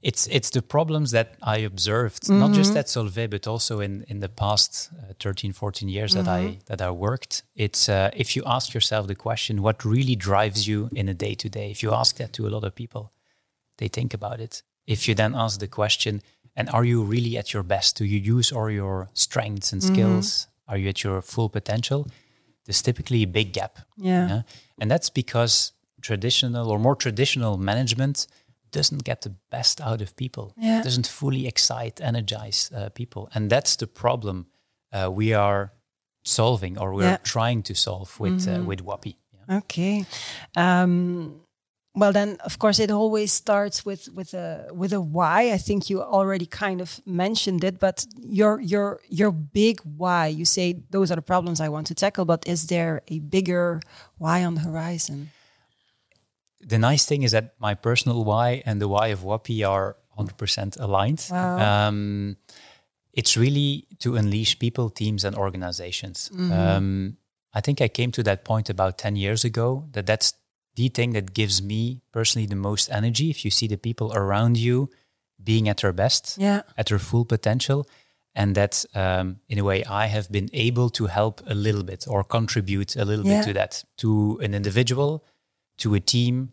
It's 0.00 0.26
it's 0.26 0.50
the 0.50 0.60
problems 0.62 1.10
that 1.10 1.28
I 1.56 1.64
observed, 1.64 2.28
not 2.28 2.54
just 2.56 2.76
at 2.76 2.86
Solvay, 2.88 3.26
but 3.28 3.46
also 3.46 3.80
in 3.80 4.04
in 4.06 4.20
the 4.20 4.28
past 4.28 4.90
uh, 4.92 5.12
13, 5.18 5.52
14 5.52 5.88
years 5.88 6.12
that 6.12 6.26
I 6.28 6.58
that 6.66 6.80
I 6.80 6.90
worked. 6.90 7.42
It's 7.54 7.88
uh, 7.88 8.10
if 8.16 8.34
you 8.36 8.44
ask 8.46 8.74
yourself 8.74 9.06
the 9.06 9.14
question, 9.14 9.62
what 9.62 9.82
really 9.84 10.16
drives 10.16 10.66
you 10.66 10.88
in 10.92 11.08
a 11.08 11.14
day 11.14 11.34
to 11.34 11.48
day? 11.48 11.70
If 11.70 11.82
you 11.82 11.94
ask 11.94 12.16
that 12.16 12.32
to 12.32 12.46
a 12.46 12.50
lot 12.50 12.64
of 12.64 12.72
people, 12.74 13.10
they 13.76 13.88
think 13.88 14.14
about 14.14 14.40
it. 14.40 14.62
If 14.86 15.06
you 15.08 15.14
then 15.14 15.34
ask 15.34 15.58
the 15.58 15.68
question, 15.68 16.20
and 16.56 16.68
are 16.70 16.84
you 16.84 17.02
really 17.02 17.36
at 17.38 17.52
your 17.52 17.62
best? 17.62 17.96
Do 17.96 18.04
you 18.04 18.18
use 18.36 18.52
all 18.52 18.70
your 18.70 19.08
strengths 19.12 19.72
and 19.72 19.82
skills? 19.82 20.48
Are 20.68 20.76
you 20.78 20.88
at 20.88 21.02
your 21.02 21.22
full 21.22 21.48
potential? 21.48 22.06
There's 22.64 22.82
typically 22.82 23.22
a 23.22 23.26
big 23.26 23.52
gap. 23.52 23.78
Yeah. 23.96 24.28
Yeah? 24.28 24.42
And 24.80 24.90
that's 24.90 25.10
because 25.10 25.72
traditional 26.00 26.70
or 26.70 26.78
more 26.78 26.96
traditional 26.96 27.58
management 27.58 28.26
doesn't 28.70 29.04
get 29.04 29.20
the 29.20 29.34
best 29.50 29.80
out 29.80 30.00
of 30.00 30.14
people, 30.16 30.52
Yeah. 30.56 30.82
doesn't 30.82 31.06
fully 31.06 31.46
excite, 31.46 32.00
energize 32.00 32.70
uh, 32.74 32.88
people. 32.88 33.28
And 33.34 33.50
that's 33.50 33.76
the 33.76 33.86
problem 33.86 34.46
uh, 34.92 35.10
we 35.10 35.32
are 35.34 35.72
solving 36.24 36.78
or 36.78 36.92
we're 36.94 37.02
Yeah. 37.02 37.14
Mm-hmm. 37.16 37.24
trying 37.24 37.62
to 37.64 37.74
solve 37.74 38.18
with, 38.18 38.48
uh, 38.48 38.62
with 38.64 38.80
Wappy. 38.84 39.16
Yeah. 39.48 39.56
Okay. 39.58 40.04
Um, 40.56 41.40
well, 41.96 42.12
then, 42.12 42.38
of 42.44 42.58
course, 42.58 42.80
it 42.80 42.90
always 42.90 43.32
starts 43.32 43.86
with 43.86 44.08
with 44.14 44.34
a 44.34 44.66
with 44.72 44.92
a 44.92 45.00
why. 45.00 45.52
I 45.52 45.58
think 45.58 45.88
you 45.88 46.02
already 46.02 46.46
kind 46.46 46.80
of 46.80 47.00
mentioned 47.06 47.62
it, 47.62 47.78
but 47.78 48.04
your 48.20 48.60
your 48.60 49.00
your 49.08 49.30
big 49.30 49.80
why. 49.96 50.26
You 50.26 50.44
say 50.44 50.82
those 50.90 51.12
are 51.12 51.16
the 51.16 51.22
problems 51.22 51.60
I 51.60 51.68
want 51.68 51.86
to 51.86 51.94
tackle, 51.94 52.24
but 52.24 52.48
is 52.48 52.66
there 52.66 53.02
a 53.06 53.20
bigger 53.20 53.80
why 54.18 54.44
on 54.44 54.54
the 54.54 54.62
horizon? 54.62 55.30
The 56.60 56.78
nice 56.78 57.06
thing 57.06 57.22
is 57.22 57.30
that 57.30 57.54
my 57.60 57.74
personal 57.74 58.24
why 58.24 58.62
and 58.66 58.80
the 58.80 58.88
why 58.88 59.08
of 59.08 59.20
Wappy 59.20 59.68
are 59.68 59.96
100% 60.18 60.80
aligned. 60.80 61.28
Wow. 61.30 61.88
Um, 61.88 62.36
it's 63.12 63.36
really 63.36 63.86
to 63.98 64.16
unleash 64.16 64.58
people, 64.58 64.90
teams, 64.90 65.24
and 65.24 65.36
organizations. 65.36 66.30
Um, 66.34 67.18
I 67.52 67.60
think 67.60 67.80
I 67.80 67.88
came 67.88 68.10
to 68.12 68.22
that 68.22 68.44
point 68.44 68.70
about 68.70 68.96
10 68.98 69.14
years 69.16 69.44
ago 69.44 69.84
that 69.92 70.06
that's 70.06 70.32
the 70.76 70.88
thing 70.88 71.12
that 71.12 71.34
gives 71.34 71.62
me 71.62 72.00
personally 72.12 72.46
the 72.48 72.56
most 72.56 72.90
energy. 72.90 73.30
If 73.30 73.44
you 73.44 73.50
see 73.50 73.68
the 73.68 73.76
people 73.78 74.12
around 74.12 74.56
you 74.56 74.88
being 75.42 75.68
at 75.68 75.78
their 75.78 75.92
best, 75.92 76.36
Yeah. 76.38 76.62
at 76.76 76.86
their 76.86 76.98
full 76.98 77.24
potential, 77.24 77.86
and 78.34 78.54
that 78.54 78.84
um, 78.94 79.36
in 79.48 79.58
a 79.58 79.62
way 79.64 79.84
I 79.84 80.06
have 80.06 80.28
been 80.30 80.48
able 80.52 80.90
to 80.90 81.06
help 81.06 81.40
a 81.46 81.54
little 81.54 81.84
bit 81.84 82.06
or 82.08 82.24
contribute 82.24 82.96
a 82.96 83.04
little 83.04 83.24
Yeah. 83.26 83.38
bit 83.38 83.44
to 83.46 83.52
that, 83.54 83.84
to 83.98 84.38
an 84.42 84.54
individual, 84.54 85.22
to 85.76 85.94
a 85.94 86.00
team, 86.00 86.50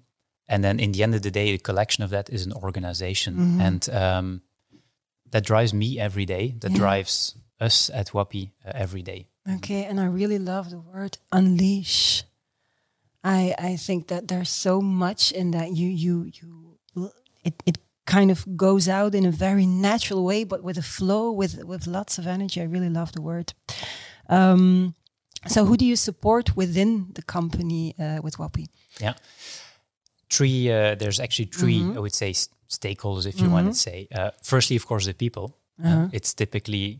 and 0.47 0.63
then 0.63 0.79
in 0.79 0.91
the 0.91 1.01
end 1.03 1.15
of 1.15 1.21
the 1.21 1.31
day, 1.31 1.53
a 1.53 1.57
collection 1.57 2.03
of 2.03 2.09
that 2.09 2.29
is 2.29 2.45
an 2.45 2.53
organization, 2.53 3.33
Mm-hmm. 3.35 3.61
and 3.61 3.89
um, 3.89 4.41
that 5.31 5.45
drives 5.45 5.73
me 5.73 5.97
every 5.99 6.25
day. 6.25 6.55
That 6.59 6.71
Yeah. 6.71 6.77
drives 6.77 7.35
us 7.59 7.89
at 7.93 8.11
Wappy 8.13 8.51
uh, 8.65 8.71
every 8.75 9.01
day. 9.01 9.27
Okay, 9.47 9.85
and 9.85 9.99
I 9.99 10.05
really 10.05 10.37
love 10.39 10.69
the 10.69 10.79
word 10.79 11.17
unleash. 11.31 12.23
I 13.23 13.55
I 13.57 13.77
think 13.77 14.07
that 14.07 14.27
there's 14.27 14.49
so 14.49 14.81
much 14.81 15.31
in 15.31 15.51
that 15.51 15.75
you 15.75 15.87
you 15.87 16.31
you 16.33 17.11
it 17.43 17.53
it 17.65 17.77
kind 18.05 18.31
of 18.31 18.45
goes 18.57 18.87
out 18.87 19.15
in 19.15 19.25
a 19.25 19.31
very 19.31 19.65
natural 19.65 20.23
way, 20.25 20.43
but 20.43 20.63
with 20.63 20.77
a 20.77 20.81
flow, 20.81 21.31
with 21.31 21.63
with 21.65 21.87
lots 21.87 22.17
of 22.17 22.25
energy. 22.25 22.61
I 22.61 22.65
really 22.65 22.89
love 22.89 23.11
the 23.11 23.21
word. 23.21 23.53
Um, 24.29 24.95
so, 25.47 25.65
who 25.65 25.75
do 25.77 25.85
you 25.85 25.95
support 25.95 26.55
within 26.55 27.07
the 27.13 27.23
company 27.23 27.95
uh, 27.99 28.19
with 28.23 28.37
Wappy? 28.37 28.67
Yeah. 28.99 29.13
Three, 30.29 30.71
uh, 30.71 30.95
there's 30.95 31.19
actually 31.19 31.45
3 31.45 31.79
Mm-hmm. 31.79 31.97
I 31.97 31.99
would 31.99 32.13
say, 32.13 32.33
stakeholders, 32.69 33.25
if 33.25 33.41
you 33.41 33.49
want 33.49 33.67
to 33.67 33.77
say. 33.77 34.07
Uh, 34.15 34.31
firstly, 34.43 34.75
of 34.77 34.85
course, 34.85 35.05
the 35.05 35.13
people. 35.13 35.57
Uh, 35.83 35.87
Uh-huh. 35.87 36.09
it's 36.11 36.33
typically 36.33 36.99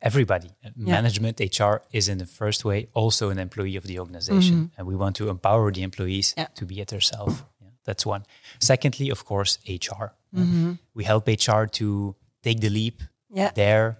everybody. 0.00 0.48
Uh, 0.64 0.70
Management, 0.76 1.40
HR 1.40 1.82
is 1.92 2.08
in 2.08 2.18
the 2.18 2.26
first 2.26 2.64
way 2.64 2.88
also 2.92 3.30
an 3.30 3.38
employee 3.38 3.76
of 3.78 3.84
the 3.84 3.98
organization. 3.98 4.70
And 4.76 4.86
we 4.86 4.96
want 4.96 5.16
to 5.16 5.28
empower 5.28 5.72
the 5.72 5.82
employees 5.82 6.28
Mm-hmm. 6.30 6.40
Yeah. 6.40 6.48
to 6.54 6.66
be 6.66 6.80
at 6.80 6.88
themselves. 6.88 7.42
Yeah, 7.60 7.70
that's 7.84 8.06
one. 8.06 8.22
Secondly, 8.58 9.10
of 9.10 9.24
course, 9.24 9.58
HR. 9.66 10.04
Uh, 10.04 10.40
Mm-hmm. 10.40 10.72
we 10.94 11.04
help 11.04 11.26
HR 11.26 11.66
to 11.66 12.14
take 12.42 12.60
the 12.60 12.70
leap 12.70 13.02
Yeah. 13.34 13.50
there, 13.54 13.96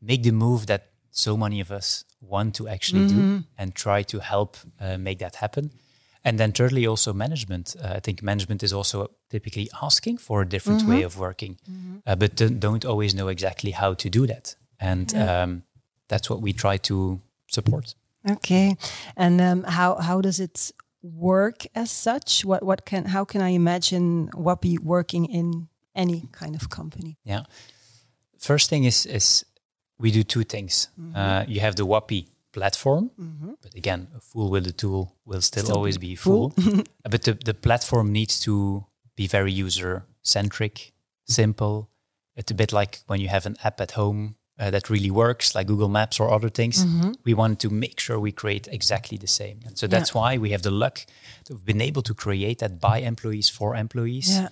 make 0.00 0.22
the 0.22 0.32
move 0.32 0.66
that 0.66 0.82
so 1.10 1.36
many 1.36 1.60
of 1.60 1.70
us 1.70 2.04
want 2.20 2.54
to 2.56 2.66
actually 2.68 3.06
do 3.06 3.42
and 3.56 3.74
try 3.74 4.02
to 4.04 4.18
help 4.20 4.56
uh, 4.80 4.98
make 4.98 5.18
that 5.18 5.36
happen. 5.36 5.70
And 6.28 6.38
then 6.38 6.52
thirdly, 6.52 6.86
also 6.86 7.12
management. 7.12 7.74
Uh, 7.82 7.96
I 7.96 8.00
think 8.00 8.22
management 8.22 8.62
is 8.62 8.72
also 8.72 9.06
typically 9.30 9.68
asking 9.82 10.18
for 10.20 10.42
a 10.42 10.44
different 10.48 10.82
way 10.88 11.04
of 11.06 11.16
working, 11.16 11.56
uh, 12.06 12.16
but 12.16 12.36
don't- 12.36 12.60
don't 12.60 12.84
always 12.84 13.12
know 13.14 13.28
exactly 13.30 13.72
how 13.72 13.94
to 13.94 14.08
do 14.10 14.26
that. 14.26 14.56
And 14.80 15.12
um, 15.14 15.62
that's 16.08 16.28
what 16.30 16.40
we 16.42 16.52
try 16.52 16.78
to 16.78 17.18
support. 17.46 17.94
Okay, 18.30 18.76
and 19.16 19.40
um, 19.40 19.62
how 19.64 19.94
how 19.96 20.20
does 20.22 20.38
it 20.38 20.72
work 21.02 21.66
as 21.74 21.90
such? 21.90 22.44
What 22.44 22.62
what 22.62 22.84
can 22.84 23.04
how 23.06 23.24
can 23.24 23.40
I 23.40 23.54
imagine 23.54 24.28
Wappy 24.34 24.78
working 24.78 25.24
in 25.30 25.68
any 25.94 26.28
kind 26.40 26.54
of 26.54 26.68
company? 26.68 27.16
Yeah. 27.24 27.42
First 28.38 28.68
thing 28.70 28.84
is 28.84 29.06
is 29.06 29.44
we 29.98 30.10
do 30.10 30.22
two 30.22 30.44
things. 30.44 30.88
Uh, 31.14 31.44
you 31.48 31.60
have 31.60 31.74
the 31.74 31.86
Wappy 31.86 32.26
platform, 32.52 33.10
mm-hmm. 33.20 33.52
but 33.62 33.74
again, 33.74 34.08
a 34.16 34.20
fool 34.20 34.50
with 34.50 34.66
a 34.66 34.72
tool 34.72 35.16
will 35.24 35.40
still, 35.40 35.64
Still 35.64 35.76
always 35.76 35.98
be 35.98 36.12
a 36.12 36.16
fool. 36.16 36.54
Uh, 37.04 37.10
but 37.10 37.22
the, 37.22 37.34
the 37.44 37.54
platform 37.54 38.12
needs 38.12 38.40
to 38.40 38.84
be 39.16 39.26
very 39.26 39.52
user 39.52 40.04
centric, 40.22 40.92
simple. 41.26 41.88
It's 42.36 42.50
a 42.50 42.54
bit 42.54 42.72
like 42.72 43.00
when 43.06 43.20
you 43.20 43.28
have 43.28 43.46
an 43.46 43.56
app 43.64 43.80
at 43.80 43.92
home 43.92 44.36
uh, 44.58 44.70
that 44.70 44.90
really 44.90 45.10
works, 45.10 45.54
like 45.54 45.66
Google 45.66 45.88
Maps 45.88 46.20
or 46.20 46.30
other 46.32 46.48
things. 46.48 46.84
Mm-hmm. 46.84 47.12
We 47.24 47.34
want 47.34 47.60
to 47.60 47.70
make 47.70 48.00
sure 48.00 48.18
we 48.18 48.32
create 48.32 48.68
exactly 48.70 49.16
the 49.18 49.26
same. 49.26 49.60
And 49.64 49.78
so 49.78 49.86
that's 49.86 50.12
why 50.14 50.38
we 50.38 50.50
have 50.50 50.62
the 50.62 50.70
luck 50.70 51.06
to 51.44 51.54
have 51.54 51.64
been 51.64 51.80
able 51.80 52.02
to 52.02 52.14
create 52.14 52.58
that 52.58 52.80
by 52.80 52.98
employees 52.98 53.48
for 53.48 53.76
employees 53.76 54.28
Yeah. 54.30 54.48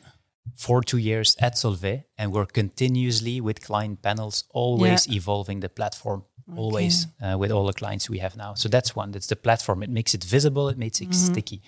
For 0.55 0.83
two 0.83 0.99
years 0.99 1.37
at 1.41 1.55
Solvay, 1.55 2.05
and 2.19 2.33
we're 2.33 2.47
continuously 2.47 3.41
with 3.41 3.61
client 3.65 4.03
panels, 4.03 4.45
always 4.51 5.09
evolving 5.09 5.61
the 5.61 5.69
platform, 5.69 6.25
always 6.57 7.07
uh, 7.23 7.37
with 7.39 7.51
all 7.51 7.67
the 7.67 7.73
clients 7.73 8.09
we 8.09 8.19
have 8.19 8.37
now. 8.37 8.55
So 8.55 8.69
that's 8.69 8.95
one. 8.97 9.11
That's 9.13 9.27
the 9.27 9.37
platform. 9.37 9.83
It 9.83 9.91
makes 9.91 10.15
it 10.15 10.25
visible. 10.25 10.69
It 10.69 10.79
makes 10.79 11.01
it 11.01 11.15
sticky. 11.15 11.61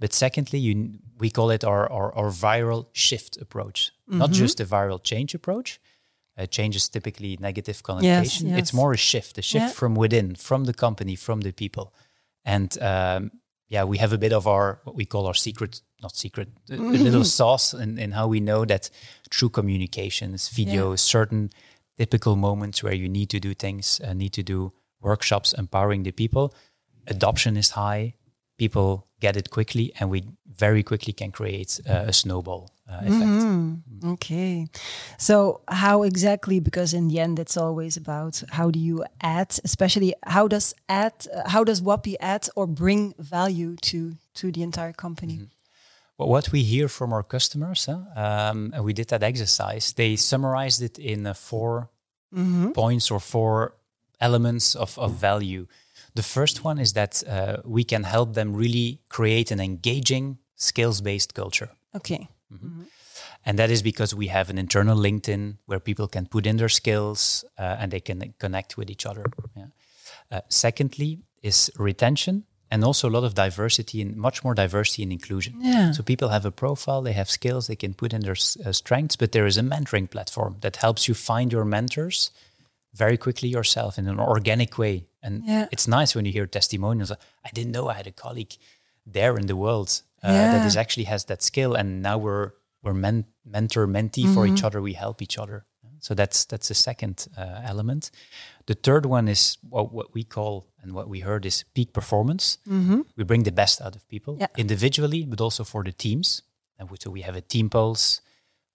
But 0.00 0.12
secondly, 0.12 0.58
you 0.58 0.98
we 1.18 1.30
call 1.30 1.50
it 1.50 1.64
our 1.64 1.90
our, 1.90 2.12
our 2.14 2.30
viral 2.30 2.86
shift 2.92 3.36
approach, 3.40 3.92
not 4.06 4.30
just 4.32 4.60
a 4.60 4.64
viral 4.66 5.02
change 5.02 5.34
approach. 5.34 5.80
Uh, 6.38 6.44
change 6.44 6.76
is 6.76 6.88
typically 6.90 7.38
negative 7.40 7.82
connotation. 7.82 8.48
yes. 8.48 8.58
It's 8.58 8.72
more 8.74 8.92
a 8.92 8.96
shift, 8.98 9.38
a 9.38 9.42
shift 9.42 9.64
Yeah. 9.64 9.70
from 9.72 9.94
within, 9.94 10.34
from 10.34 10.64
the 10.64 10.74
company, 10.74 11.16
from 11.16 11.40
the 11.40 11.52
people. 11.52 11.94
And 12.44 12.76
um, 12.82 13.30
yeah, 13.68 13.84
we 13.88 13.96
have 13.98 14.12
a 14.12 14.18
bit 14.18 14.32
of 14.34 14.46
our 14.46 14.80
what 14.84 14.94
we 14.96 15.06
call 15.06 15.26
our 15.26 15.34
secret, 15.34 15.80
not 16.02 16.14
secret, 16.16 16.48
a, 16.70 16.74
a 16.74 16.76
little 16.76 17.24
sauce 17.24 17.72
in, 17.72 17.98
in 17.98 18.12
how 18.12 18.26
we 18.26 18.40
know 18.40 18.64
that 18.64 18.90
through 19.30 19.50
communications, 19.50 20.50
videos, 20.50 21.00
certain 21.00 21.50
typical 21.96 22.36
moments 22.36 22.82
where 22.82 22.94
you 22.94 23.08
need 23.08 23.30
to 23.30 23.40
do 23.40 23.54
things, 23.54 24.00
uh, 24.04 24.12
need 24.12 24.32
to 24.32 24.42
do 24.42 24.72
workshops, 25.00 25.52
empowering 25.52 26.02
the 26.02 26.12
people. 26.12 26.54
Adoption 27.06 27.56
is 27.56 27.70
high, 27.70 28.14
people 28.58 29.06
get 29.20 29.36
it 29.36 29.50
quickly, 29.50 29.92
and 29.98 30.10
we 30.10 30.24
very 30.46 30.82
quickly 30.82 31.12
can 31.12 31.30
create 31.32 31.80
uh, 31.88 32.04
a 32.06 32.12
snowball 32.12 32.70
uh, 32.90 33.00
effect. 33.04 33.46
Okay, 34.04 34.66
so 35.18 35.60
how 35.68 36.02
exactly? 36.02 36.60
Because 36.60 36.92
in 36.92 37.08
the 37.08 37.20
end, 37.20 37.38
it's 37.38 37.56
always 37.56 37.96
about 37.96 38.42
how 38.50 38.70
do 38.70 38.78
you 38.78 39.04
add, 39.20 39.58
especially 39.64 40.14
how 40.24 40.48
does 40.48 40.74
add, 40.88 41.26
uh, 41.34 41.48
how 41.48 41.64
does 41.64 41.80
Wappy 41.80 42.16
add 42.20 42.48
or 42.56 42.66
bring 42.66 43.14
value 43.18 43.76
to 43.76 44.16
to 44.34 44.52
the 44.52 44.62
entire 44.62 44.92
company? 44.92 45.38
Well, 45.38 45.48
what 46.16 46.50
we 46.52 46.62
hear 46.62 46.88
from 46.88 47.12
our 47.12 47.22
customers, 47.22 47.86
huh, 47.86 48.00
um, 48.16 48.72
and 48.74 48.84
we 48.84 48.92
did 48.92 49.08
that 49.08 49.22
exercise, 49.22 49.92
they 49.92 50.16
summarized 50.16 50.82
it 50.82 50.98
in 50.98 51.26
uh, 51.26 51.34
4 51.34 51.90
points 52.74 53.10
or 53.10 53.20
four 53.20 53.74
elements 54.20 54.74
of, 54.74 54.98
of 54.98 55.12
value. 55.12 55.66
The 56.14 56.22
first 56.22 56.64
one 56.64 56.78
is 56.78 56.92
that 56.94 57.22
uh, 57.28 57.58
we 57.64 57.84
can 57.84 58.04
help 58.04 58.34
them 58.34 58.54
really 58.54 59.00
create 59.08 59.50
an 59.50 59.60
engaging, 59.60 60.38
skills 60.56 61.00
based 61.00 61.34
culture. 61.34 61.70
Okay, 61.94 62.28
And 63.44 63.58
that 63.58 63.70
is 63.70 63.82
because 63.82 64.14
we 64.14 64.26
have 64.28 64.50
an 64.50 64.58
internal 64.58 64.98
LinkedIn 64.98 65.58
where 65.66 65.80
people 65.80 66.08
can 66.08 66.26
put 66.26 66.46
in 66.46 66.56
their 66.56 66.68
skills 66.68 67.44
uh, 67.58 67.76
and 67.78 67.90
they 67.90 68.00
can 68.00 68.34
connect 68.38 68.76
with 68.76 68.90
each 68.90 69.06
other. 69.06 69.24
Yeah. 69.56 69.66
Uh, 70.30 70.40
secondly, 70.48 71.20
is 71.42 71.70
retention 71.78 72.44
and 72.70 72.84
also 72.84 73.08
a 73.08 73.10
lot 73.10 73.24
of 73.24 73.34
diversity 73.34 74.02
and 74.02 74.16
much 74.16 74.42
more 74.44 74.54
diversity 74.54 75.02
and 75.02 75.12
inclusion. 75.12 75.54
Yeah. 75.60 75.92
So 75.92 76.02
people 76.02 76.28
have 76.28 76.44
a 76.44 76.50
profile, 76.50 77.02
they 77.02 77.12
have 77.14 77.30
skills, 77.30 77.66
they 77.66 77.76
can 77.76 77.94
put 77.94 78.12
in 78.12 78.20
their 78.22 78.36
uh, 78.66 78.72
strengths, 78.72 79.16
but 79.16 79.30
there 79.32 79.46
is 79.46 79.56
a 79.58 79.62
mentoring 79.62 80.08
platform 80.10 80.56
that 80.60 80.76
helps 80.76 81.06
you 81.08 81.14
find 81.14 81.52
your 81.52 81.64
mentors 81.64 82.30
very 82.92 83.16
quickly 83.16 83.48
yourself 83.48 83.98
in 83.98 84.08
an 84.08 84.18
organic 84.18 84.78
way. 84.78 85.04
And 85.22 85.44
Yeah. 85.44 85.66
it's 85.70 85.86
nice 85.86 86.14
when 86.14 86.24
you 86.26 86.32
hear 86.32 86.46
testimonials. 86.46 87.10
I 87.12 87.50
didn't 87.52 87.72
know 87.72 87.88
I 87.88 87.94
had 87.94 88.06
a 88.06 88.12
colleague 88.12 88.54
there 89.12 89.36
in 89.38 89.46
the 89.46 89.54
world 89.56 90.02
uh, 90.24 90.32
Yeah. 90.32 90.52
that 90.58 90.66
is 90.66 90.76
actually 90.76 91.04
has 91.06 91.24
that 91.24 91.42
skill, 91.42 91.74
and 91.76 92.02
now 92.02 92.18
we're 92.18 92.50
we're 92.82 92.94
men- 92.94 93.26
mentor 93.44 93.86
mentee 93.88 94.32
for 94.34 94.46
each 94.46 94.62
other. 94.64 94.80
We 94.80 94.94
help 94.94 95.20
each 95.22 95.38
other. 95.38 95.64
So 96.00 96.14
that's 96.14 96.44
that's 96.46 96.68
the 96.68 96.74
second 96.74 97.26
uh, 97.36 97.60
element. 97.70 98.10
The 98.66 98.74
third 98.74 99.06
one 99.06 99.28
is 99.28 99.58
what, 99.68 99.92
what 99.92 100.12
we 100.14 100.24
call 100.24 100.66
and 100.82 100.92
what 100.92 101.08
we 101.08 101.20
heard 101.20 101.46
is 101.46 101.64
peak 101.74 101.92
performance. 101.92 102.58
We 103.16 103.24
bring 103.24 103.44
the 103.44 103.52
best 103.52 103.80
out 103.80 103.94
of 103.96 104.08
people 104.08 104.36
Yeah. 104.40 104.48
individually, 104.56 105.24
but 105.24 105.40
also 105.40 105.64
for 105.64 105.84
the 105.84 105.92
teams. 105.92 106.42
And 106.78 106.90
we- 106.90 106.98
so 107.00 107.10
we 107.10 107.22
have 107.22 107.36
a 107.36 107.40
team 107.40 107.68
pulse. 107.70 108.20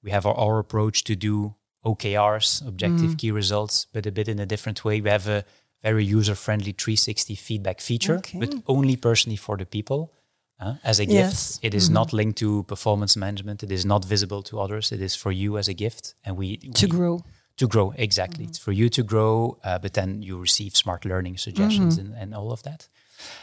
We 0.03 0.11
have 0.11 0.25
our, 0.25 0.35
our 0.35 0.59
approach 0.59 1.03
to 1.03 1.15
do 1.15 1.55
OKRs, 1.85 2.61
objective 2.67 3.17
key 3.17 3.31
results, 3.31 3.85
but 3.93 4.05
a 4.05 4.11
bit 4.11 4.27
in 4.27 4.39
a 4.39 4.45
different 4.45 4.83
way. 4.85 5.01
We 5.01 5.09
have 5.09 5.27
a 5.27 5.43
very 5.83 6.05
user 6.05 6.35
friendly 6.35 6.71
360 6.73 7.35
feedback 7.35 7.81
feature, 7.81 8.17
Okay. 8.17 8.39
but 8.39 8.53
only 8.67 8.95
personally 8.95 9.37
for 9.37 9.57
the 9.57 9.65
people. 9.65 10.11
uh, 10.63 10.75
as 10.83 10.99
a 10.99 11.05
Yes. 11.05 11.53
gift, 11.57 11.65
it 11.65 11.73
is 11.73 11.89
not 11.89 12.13
linked 12.13 12.37
to 12.37 12.61
performance 12.67 13.17
management. 13.19 13.63
It 13.63 13.71
is 13.71 13.83
not 13.83 14.05
visible 14.05 14.43
to 14.43 14.59
others. 14.59 14.91
It 14.91 15.01
is 15.01 15.15
for 15.15 15.31
you 15.31 15.57
as 15.57 15.67
a 15.67 15.73
gift, 15.73 16.13
and 16.23 16.37
we 16.37 16.57
to 16.57 16.85
we- 16.85 16.91
grow. 16.91 17.23
To 17.57 17.67
grow. 17.67 17.93
Exactly. 17.97 18.45
It's 18.45 18.57
for 18.57 18.71
you 18.71 18.89
to 18.89 19.03
grow 19.03 19.57
uh, 19.63 19.79
but 19.79 19.93
then 19.93 20.21
you 20.21 20.37
receive 20.37 20.75
smart 20.75 21.05
learning 21.05 21.37
suggestions 21.37 21.97
and, 21.97 22.13
and 22.15 22.33
all 22.33 22.51
of 22.51 22.63
that. 22.63 22.87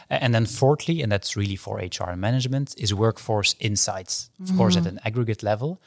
And 0.09 0.33
then 0.35 0.45
fourthly 0.45 1.01
and 1.01 1.11
that's 1.11 1.37
really 1.37 1.55
for 1.55 1.77
hr 1.77 2.09
and 2.09 2.19
management 2.19 2.75
is 2.77 2.93
workforce 2.93 3.55
insights 3.59 4.29
of 4.43 4.57
course 4.57 4.75
at 4.75 4.85
an 4.85 4.99
aggregate 5.05 5.41
level 5.41 5.81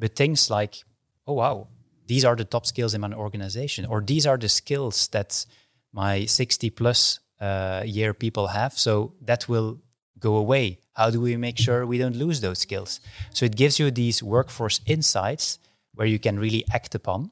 but 0.00 0.16
things 0.16 0.50
like 0.50 0.82
oh 1.28 1.34
wow 1.34 1.68
these 2.08 2.24
are 2.24 2.34
the 2.34 2.44
top 2.44 2.66
skills 2.66 2.92
in 2.92 3.00
my 3.00 3.12
organization 3.12 3.86
or 3.86 4.00
these 4.00 4.26
are 4.26 4.36
the 4.36 4.48
skills 4.48 5.06
that 5.08 5.46
my 5.92 6.24
60 6.24 6.70
plus 6.70 7.20
uh, 7.40 7.82
year 7.84 8.12
people 8.14 8.48
have 8.48 8.72
so 8.72 9.12
that 9.22 9.48
will 9.48 9.78
go 10.18 10.36
away. 10.36 10.78
How 10.94 11.10
do 11.10 11.20
we 11.20 11.36
make 11.36 11.58
sure 11.58 11.86
we 11.86 11.98
don't 11.98 12.16
lose 12.16 12.40
those 12.40 12.60
skills? 12.60 13.00
So 13.32 13.44
it 13.44 13.56
gives 13.56 13.78
you 13.78 13.90
these 13.90 14.22
workforce 14.22 14.80
insights 14.86 15.58
where 15.96 16.06
you 16.06 16.18
can 16.18 16.38
really 16.38 16.64
act 16.72 16.94
upon. 16.94 17.30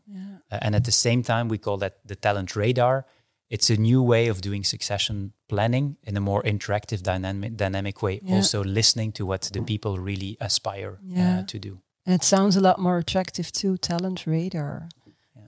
Uh, 0.52 0.58
and 0.60 0.74
at 0.74 0.84
the 0.84 0.92
same 0.92 1.22
time, 1.22 1.48
we 1.48 1.58
call 1.58 1.78
that 1.78 1.94
the 2.08 2.16
talent 2.16 2.56
radar. 2.56 3.04
It's 3.50 3.70
a 3.70 3.76
new 3.76 4.02
way 4.02 4.30
of 4.30 4.40
doing 4.40 4.64
succession 4.64 5.32
planning 5.48 5.96
in 6.02 6.16
a 6.16 6.20
more 6.20 6.42
interactive, 6.42 7.02
dynamic, 7.02 7.56
dynamic 7.56 8.02
way. 8.02 8.20
Yeah. 8.22 8.36
Also, 8.36 8.64
listening 8.64 9.12
to 9.12 9.26
what 9.26 9.42
the 9.52 9.62
people 9.62 9.98
really 9.98 10.36
aspire 10.40 10.98
Yeah. 11.06 11.38
uh, 11.40 11.46
to 11.46 11.58
do. 11.58 11.78
And 12.06 12.14
it 12.14 12.24
sounds 12.24 12.56
a 12.56 12.60
lot 12.60 12.78
more 12.78 12.98
attractive 12.98 13.50
too. 13.52 13.76
Talent 13.76 14.26
radar. 14.26 14.88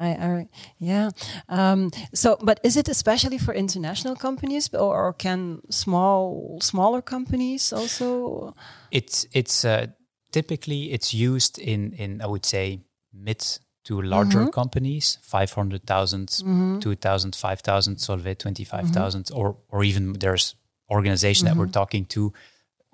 I, 0.01 0.09
I 0.09 0.49
yeah. 0.79 1.11
Um, 1.49 1.91
so, 2.15 2.37
but 2.43 2.61
is 2.63 2.77
it 2.77 2.89
especially 2.89 3.39
for 3.39 3.55
international 3.55 4.17
companies, 4.17 4.69
or, 4.75 5.07
or 5.07 5.13
can 5.15 5.61
small 5.71 6.59
smaller 6.61 7.03
companies 7.03 7.73
also? 7.73 8.55
It's 8.91 9.27
it's 9.33 9.65
uh, 9.65 9.87
typically 10.31 10.93
it's 10.93 11.15
used 11.15 11.59
in 11.59 11.93
in 11.93 12.21
I 12.21 12.27
would 12.27 12.45
say 12.45 12.81
mid 13.25 13.59
to 13.85 14.03
larger 14.03 14.41
Mm-hmm. 14.41 14.51
companies, 14.51 15.19
500,000, 15.23 16.43
2,000, 16.81 17.35
5,000, 17.37 17.97
Solvay 17.97 18.35
25,000, 18.37 19.31
or 19.33 19.57
or 19.71 19.85
even 19.85 20.13
there's 20.15 20.55
organization 20.89 21.47
that 21.47 21.53
Mm-hmm. 21.55 21.61
we're 21.61 21.73
talking 21.73 22.07
to 22.07 22.33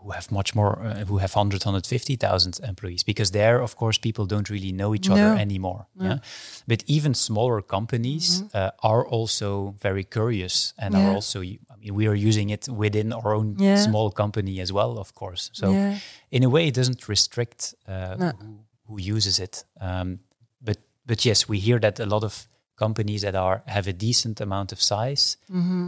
who 0.04 0.10
have 0.10 0.32
much 0.32 0.54
more, 0.54 0.78
uh, 0.84 1.04
who 1.06 1.18
have 1.18 1.32
100, 1.36 1.64
150,000 1.64 2.58
employees, 2.68 3.04
because 3.04 3.30
there, 3.30 3.60
of 3.62 3.76
course, 3.76 3.98
people 4.00 4.26
don't 4.26 4.50
really 4.50 4.72
know 4.72 4.94
each 4.94 5.08
other 5.08 5.28
No. 5.34 5.36
anymore. 5.40 5.86
Yeah. 6.00 6.18
But 6.66 6.82
even 6.86 7.14
smaller 7.14 7.62
companies 7.62 8.42
uh, 8.52 8.70
are 8.82 9.06
also 9.06 9.74
very 9.80 10.04
curious 10.04 10.74
and 10.76 10.94
Mm-hmm. 10.94 11.02
Yeah. 11.04 11.08
are 11.08 11.14
also, 11.14 11.40
I 11.42 11.76
mean, 11.78 11.94
we 11.94 12.08
are 12.08 12.16
using 12.28 12.50
it 12.50 12.68
within 12.68 13.12
our 13.12 13.32
own 13.34 13.56
Yeah. 13.58 13.76
small 13.76 14.10
company 14.10 14.60
as 14.60 14.72
well, 14.72 14.98
of 14.98 15.12
course. 15.14 15.50
So 15.52 15.72
Yeah. 15.72 15.98
in 16.30 16.42
a 16.42 16.48
way, 16.48 16.66
it 16.66 16.74
doesn't 16.74 17.08
restrict 17.08 17.74
uh, 17.88 18.16
No. 18.18 18.30
who, 18.40 18.64
who 18.92 19.16
uses 19.16 19.38
it. 19.38 19.64
Um, 19.80 20.18
but 20.60 20.76
but 21.06 21.24
yes, 21.24 21.48
we 21.48 21.58
hear 21.58 21.80
that 21.80 22.00
a 22.00 22.06
lot 22.06 22.24
of 22.24 22.48
companies 22.76 23.20
that 23.22 23.34
are 23.34 23.62
have 23.66 23.90
a 23.90 23.92
decent 23.92 24.40
amount 24.40 24.72
of 24.72 24.78
size, 24.80 25.36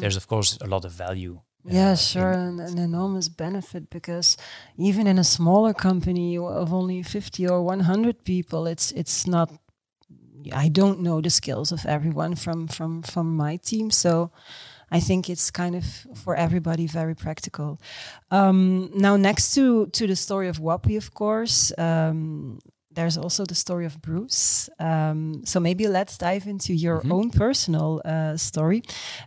there's 0.01 0.17
of 0.17 0.27
course 0.27 0.59
a 0.61 0.67
lot 0.67 0.85
of 0.85 0.93
value. 0.93 1.35
uh, 1.35 1.41
Mm-hmm. 1.67 1.77
Yeah, 1.77 1.97
sure, 1.97 2.33
an, 2.33 2.61
an 2.61 2.79
enormous 2.79 3.29
benefit 3.31 3.89
because 3.91 4.37
even 4.77 5.07
in 5.07 5.19
a 5.19 5.25
smaller 5.25 5.75
company 5.75 6.39
of 6.39 6.73
only 6.73 7.03
fifty 7.03 7.49
or 7.49 7.67
one 7.69 7.81
hundred 7.85 8.25
people, 8.25 8.71
it's 8.71 8.93
it's 8.93 9.27
not. 9.27 9.51
I 10.53 10.69
don't 10.69 10.99
know 10.99 11.21
the 11.23 11.31
skills 11.31 11.73
of 11.73 11.87
everyone 11.87 12.37
from 12.37 12.69
from 12.69 13.03
from 13.03 13.37
my 13.37 13.57
team, 13.57 13.91
so 13.91 14.31
I 14.91 15.01
think 15.01 15.29
it's 15.29 15.51
kind 15.51 15.75
of 15.75 15.85
for 16.25 16.37
everybody 16.37 16.87
very 16.87 17.15
practical. 17.15 17.79
Um, 18.31 18.91
now, 18.95 19.17
next 19.17 19.55
to 19.55 19.87
to 19.87 20.07
the 20.07 20.17
story 20.17 20.49
of 20.49 20.59
Wappy, 20.59 20.97
of 20.97 21.11
course, 21.15 21.73
um, 21.79 22.59
there's 22.95 23.17
also 23.17 23.45
the 23.45 23.55
story 23.55 23.87
of 23.87 24.01
Bruce. 24.01 24.69
Um, 24.79 25.43
so 25.45 25.61
maybe 25.61 25.89
let's 25.89 26.17
dive 26.19 26.47
into 26.47 26.73
your 26.73 27.03
own 27.11 27.31
personal 27.31 28.01
uh, 28.05 28.37
story. 28.37 28.83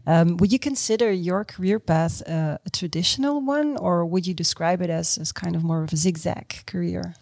Um, 0.06 0.38
would 0.38 0.52
you 0.52 0.60
consider 0.60 1.12
your 1.12 1.44
career 1.44 1.80
path 1.80 2.22
uh, 2.28 2.58
a 2.66 2.70
traditional 2.70 3.42
one, 3.42 3.78
or 3.78 4.06
would 4.06 4.26
you 4.26 4.34
describe 4.34 4.82
it 4.82 4.90
as, 4.90 5.18
as 5.18 5.32
kind 5.32 5.56
of 5.56 5.64
more 5.64 5.84
of 5.84 5.94
a 5.94 5.98
zigzag 5.98 6.66
career? 6.66 7.16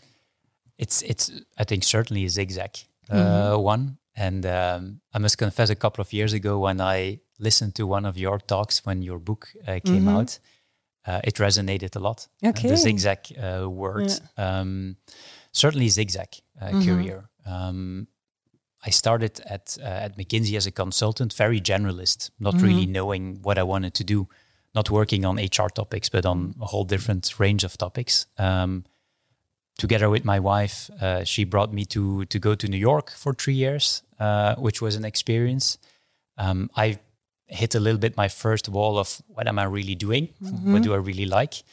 It's 0.78 1.02
it's 1.02 1.32
I 1.58 1.64
think 1.64 1.84
certainly 1.84 2.26
a 2.26 2.30
zigzag 2.30 2.78
uh, 3.10 3.56
one. 3.56 3.98
And 4.18 4.46
um, 4.46 5.02
I 5.14 5.20
must 5.20 5.38
confess, 5.38 5.70
a 5.70 5.76
couple 5.76 6.02
of 6.02 6.14
years 6.14 6.34
ago, 6.34 6.60
when 6.60 6.80
I 6.80 7.20
listened 7.38 7.76
to 7.76 7.86
one 7.86 8.06
of 8.06 8.18
your 8.18 8.40
talks 8.40 8.86
when 8.86 9.02
your 9.02 9.20
book 9.20 9.50
uh, 9.68 9.80
came 9.84 10.08
out, 10.08 10.40
uh, 11.06 11.20
it 11.24 11.36
resonated 11.36 11.96
a 11.96 12.00
lot. 12.00 12.28
Okay. 12.44 12.70
the 12.70 12.78
zigzag 12.78 13.20
uh, 13.38 13.70
word. 13.70 14.12
Um, 14.38 14.96
certainly 15.56 15.90
zigzag 15.90 16.28
uh, 16.62 16.72
career. 16.86 17.30
Um, 17.46 18.08
I 18.88 18.92
started 18.92 19.42
at 19.46 19.78
uh, 19.82 20.06
at 20.06 20.18
McKinsey 20.18 20.56
as 20.58 20.68
a 20.68 20.72
consultant, 20.72 21.34
very 21.34 21.60
generalist, 21.60 22.30
not 22.40 22.62
really 22.62 22.86
knowing 22.86 23.42
what 23.42 23.58
I 23.58 23.64
wanted 23.64 23.94
to 23.96 24.04
do, 24.04 24.28
not 24.76 24.90
working 24.90 25.26
on 25.26 25.38
HR 25.38 25.70
topics, 25.74 26.10
but 26.10 26.26
on 26.26 26.54
a 26.62 26.66
whole 26.66 26.84
different 26.86 27.40
range 27.40 27.64
of 27.64 27.78
topics. 27.78 28.28
Um, 28.38 28.84
together 29.78 30.10
with 30.10 30.24
my 30.24 30.40
wife, 30.40 30.90
uh, 31.02 31.24
she 31.24 31.46
brought 31.46 31.74
me 31.74 31.86
to 31.86 32.26
to 32.26 32.40
go 32.40 32.56
to 32.56 32.68
New 32.68 32.78
York 32.78 33.12
for 33.12 33.34
three 33.34 33.56
years, 33.56 34.04
uh, 34.20 34.56
which 34.56 34.82
was 34.82 34.96
an 34.96 35.06
experience. 35.06 35.80
Um, 36.38 36.70
I 36.76 37.00
hit 37.48 37.76
a 37.76 37.80
little 37.80 38.00
bit 38.00 38.18
my 38.18 38.28
first 38.28 38.70
wall 38.70 38.98
of 38.98 39.22
what 39.28 39.48
am 39.48 39.58
I 39.58 39.64
really 39.64 39.96
doing? 39.96 40.30
What 40.74 40.84
do 40.84 40.94
I 40.94 40.98
really 40.98 41.26
like? 41.26 41.64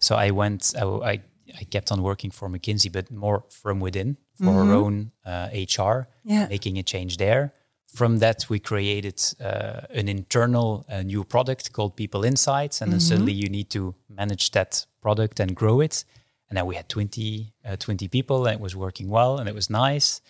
So 0.00 0.14
I 0.16 0.30
went. 0.30 0.74
I, 0.78 0.84
I 0.84 1.22
I 1.60 1.64
kept 1.64 1.90
on 1.92 2.02
working 2.02 2.30
for 2.32 2.48
McKinsey, 2.48 2.90
but 2.90 3.10
more 3.10 3.44
from 3.48 3.80
within 3.80 4.16
for 4.38 4.50
our 4.62 4.72
own 4.72 5.12
uh, 5.26 5.48
HR, 5.52 6.08
Yeah. 6.24 6.48
making 6.48 6.78
a 6.78 6.82
change 6.82 7.16
there. 7.16 7.52
From 7.94 8.18
that, 8.18 8.46
we 8.48 8.58
created 8.58 9.20
uh, 9.40 9.82
an 9.90 10.08
internal 10.08 10.84
uh, 10.88 11.02
new 11.02 11.24
product 11.24 11.72
called 11.72 11.94
People 11.96 12.24
Insights, 12.24 12.80
and 12.80 12.90
then 12.90 13.00
suddenly 13.00 13.32
you 13.32 13.48
need 13.50 13.68
to 13.70 13.94
manage 14.08 14.50
that 14.52 14.86
product 15.00 15.40
and 15.40 15.54
grow 15.54 15.80
it. 15.82 16.04
And 16.48 16.56
then 16.56 16.66
we 16.66 16.74
had 16.76 16.88
20, 16.88 17.52
uh, 17.64 17.76
20 17.76 18.08
people, 18.08 18.46
and 18.46 18.54
it 18.54 18.60
was 18.60 18.74
working 18.74 19.08
well, 19.10 19.38
and 19.38 19.48
it 19.48 19.54
was 19.54 19.68
nice. 19.68 20.20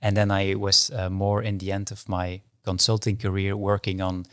And 0.00 0.16
then 0.16 0.30
I 0.30 0.54
was 0.54 0.90
uh, 0.90 1.08
more 1.10 1.42
in 1.42 1.58
the 1.58 1.72
end 1.72 1.90
of 1.92 2.08
my 2.08 2.42
consulting 2.64 3.16
career 3.16 3.56
working 3.56 4.00
on 4.02 4.24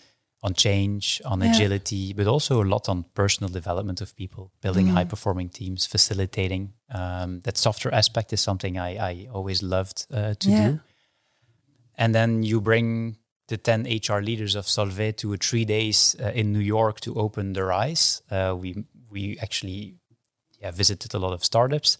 on 0.45 0.53
change, 0.53 1.21
on 1.25 1.39
Yeah. 1.39 1.49
agility, 1.51 2.13
but 2.13 2.27
also 2.27 2.61
a 2.61 2.67
lot 2.73 2.87
on 2.87 3.03
personal 3.13 3.51
development 3.51 4.01
of 4.01 4.15
people, 4.15 4.51
building 4.61 4.87
high 4.87 5.05
performing 5.05 5.49
teams, 5.49 5.87
facilitating. 5.87 6.73
Um, 6.93 7.41
that 7.41 7.57
softer 7.57 7.91
aspect 7.93 8.31
is 8.33 8.41
something 8.41 8.77
I, 8.77 9.11
I 9.11 9.27
always 9.33 9.61
loved 9.63 10.05
uh, 10.11 10.35
to 10.35 10.49
Yeah. 10.51 10.63
do. 10.63 10.79
And 11.97 12.13
then 12.13 12.43
you 12.43 12.61
bring 12.61 13.17
the 13.47 13.57
10 13.57 13.87
HR 13.87 14.21
leaders 14.21 14.55
of 14.55 14.65
Solvay 14.67 15.15
to 15.17 15.33
a 15.33 15.37
three 15.37 15.65
days 15.65 16.15
uh, 16.19 16.31
in 16.35 16.51
New 16.53 16.59
York 16.77 16.99
to 17.01 17.15
open 17.15 17.53
their 17.53 17.71
eyes. 17.71 18.21
Uh, 18.29 18.55
we, 18.61 18.85
we 19.09 19.37
actually 19.41 19.95
yeah, 20.65 20.71
visited 20.77 21.13
a 21.13 21.19
lot 21.19 21.33
of 21.33 21.43
startups. 21.43 21.97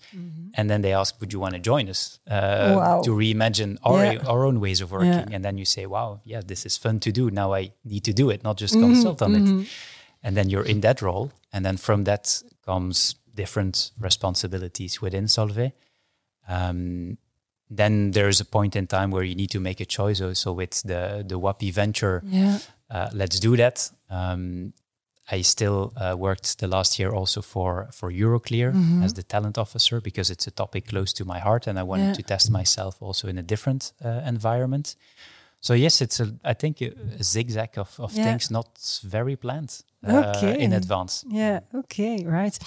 And 0.57 0.69
then 0.69 0.81
they 0.81 0.93
ask, 0.93 1.19
would 1.19 1.31
you 1.33 1.41
want 1.41 1.53
to 1.53 1.59
join 1.59 1.87
us 1.89 2.19
uh, 2.27 2.73
Wow. 2.75 3.01
to 3.01 3.11
reimagine 3.11 3.77
our, 3.83 4.05
Yeah. 4.05 4.27
our 4.27 4.45
own 4.45 4.59
ways 4.59 4.81
of 4.81 4.89
working? 4.91 5.11
Yeah. 5.29 5.35
And 5.35 5.43
then 5.43 5.57
you 5.57 5.65
say, 5.65 5.85
wow, 5.85 6.19
yeah, 6.25 6.41
this 6.45 6.65
is 6.65 6.77
fun 6.77 6.99
to 6.99 7.11
do. 7.11 7.29
Now 7.29 7.53
I 7.53 7.71
need 7.83 8.03
to 8.05 8.13
do 8.13 8.31
it, 8.31 8.43
not 8.43 8.57
just 8.61 8.73
consult 8.73 9.21
on 9.21 9.35
it. 9.35 9.67
And 10.23 10.35
then 10.35 10.49
you're 10.49 10.65
in 10.67 10.81
that 10.81 11.01
role. 11.01 11.29
And 11.53 11.63
then 11.65 11.77
from 11.77 12.03
that 12.05 12.43
comes 12.65 13.15
different 13.35 13.91
responsibilities 13.99 15.01
within 15.01 15.25
Solvay. 15.27 15.71
Um, 16.47 17.17
then 17.69 18.11
there's 18.11 18.39
a 18.41 18.45
point 18.45 18.75
in 18.75 18.87
time 18.87 19.11
where 19.11 19.23
you 19.23 19.35
need 19.35 19.49
to 19.51 19.59
make 19.59 19.79
a 19.81 19.85
choice 19.85 20.21
also 20.21 20.53
with 20.53 20.81
the, 20.83 21.23
the 21.27 21.35
Wappy 21.39 21.71
venture. 21.73 22.21
Yeah. 22.25 22.59
Uh, 22.89 23.09
let's 23.13 23.39
do 23.39 23.55
that. 23.57 23.91
Um, 24.09 24.73
I 25.31 25.41
still 25.43 25.91
uh, 25.95 26.15
worked 26.17 26.57
the 26.59 26.67
last 26.67 26.99
year 26.99 27.11
also 27.11 27.41
for 27.41 27.87
for 27.91 28.11
Euroclear 28.11 28.75
as 29.01 29.13
the 29.13 29.23
talent 29.23 29.57
officer 29.57 30.01
because 30.01 30.33
it's 30.33 30.47
a 30.47 30.51
topic 30.51 30.87
close 30.87 31.13
to 31.13 31.25
my 31.25 31.39
heart, 31.39 31.67
and 31.67 31.79
I 31.79 31.83
wanted 31.83 32.05
Yeah. 32.07 32.15
to 32.15 32.23
test 32.23 32.51
myself 32.51 33.01
also 33.01 33.27
in 33.27 33.37
a 33.37 33.43
different 33.43 33.93
uh, 34.03 34.21
environment. 34.27 34.95
So 35.59 35.73
yes, 35.73 36.01
it's 36.01 36.19
a 36.19 36.25
I 36.43 36.53
think 36.53 36.81
a, 36.81 36.91
a 37.19 37.23
zigzag 37.23 37.77
of, 37.77 37.99
of 37.99 38.13
Yeah. 38.13 38.23
things, 38.23 38.49
not 38.49 38.99
very 39.03 39.35
planned 39.35 39.83
Okay. 40.07 40.59
in 40.59 40.73
advance. 40.73 41.25
Yeah. 41.27 41.61
Okay. 41.73 42.25
Right. 42.25 42.57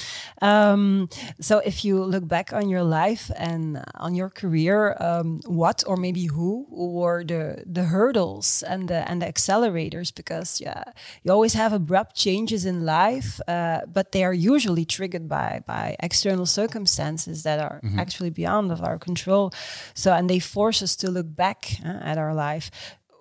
Um, 0.43 1.09
so, 1.41 1.59
if 1.59 1.85
you 1.85 2.03
look 2.03 2.27
back 2.27 2.53
on 2.53 2.69
your 2.69 2.83
life 2.83 3.31
and 3.37 3.85
on 3.95 4.15
your 4.15 4.31
career, 4.31 4.97
um, 5.01 5.41
what 5.47 5.85
or 5.87 5.97
maybe 5.97 6.27
who 6.27 6.67
were 6.71 7.25
the 7.25 7.63
the 7.67 7.85
hurdles 7.85 8.63
and 8.63 8.89
the 8.89 9.09
and 9.09 9.23
the 9.23 9.27
accelerators? 9.27 10.15
Because 10.15 10.61
yeah, 10.61 10.83
you 11.23 11.33
always 11.33 11.55
have 11.55 11.73
abrupt 11.73 12.17
changes 12.17 12.65
in 12.65 12.85
life, 12.85 13.41
uh, 13.49 13.81
but 13.87 14.13
they 14.13 14.25
are 14.25 14.35
usually 14.35 14.85
triggered 14.85 15.29
by 15.29 15.63
by 15.67 15.97
external 16.01 16.47
circumstances 16.47 17.43
that 17.43 17.59
are 17.61 17.81
actually 17.97 18.31
beyond 18.31 18.73
of 18.73 18.83
our 18.83 18.99
control. 18.99 19.53
So, 19.95 20.13
and 20.13 20.29
they 20.29 20.41
force 20.41 20.83
us 20.83 20.97
to 20.97 21.11
look 21.11 21.35
back 21.37 21.81
uh, 21.85 21.99
at 22.03 22.19
our 22.19 22.35
life. 22.35 22.71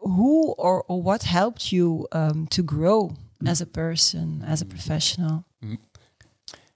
Who 0.01 0.53
or, 0.57 0.83
or 0.87 1.01
what 1.01 1.23
helped 1.23 1.71
you 1.71 2.07
um, 2.11 2.47
to 2.47 2.63
grow 2.63 3.11
as 3.45 3.61
a 3.61 3.65
person, 3.65 4.43
as 4.47 4.61
a 4.61 4.65
professional? 4.65 5.45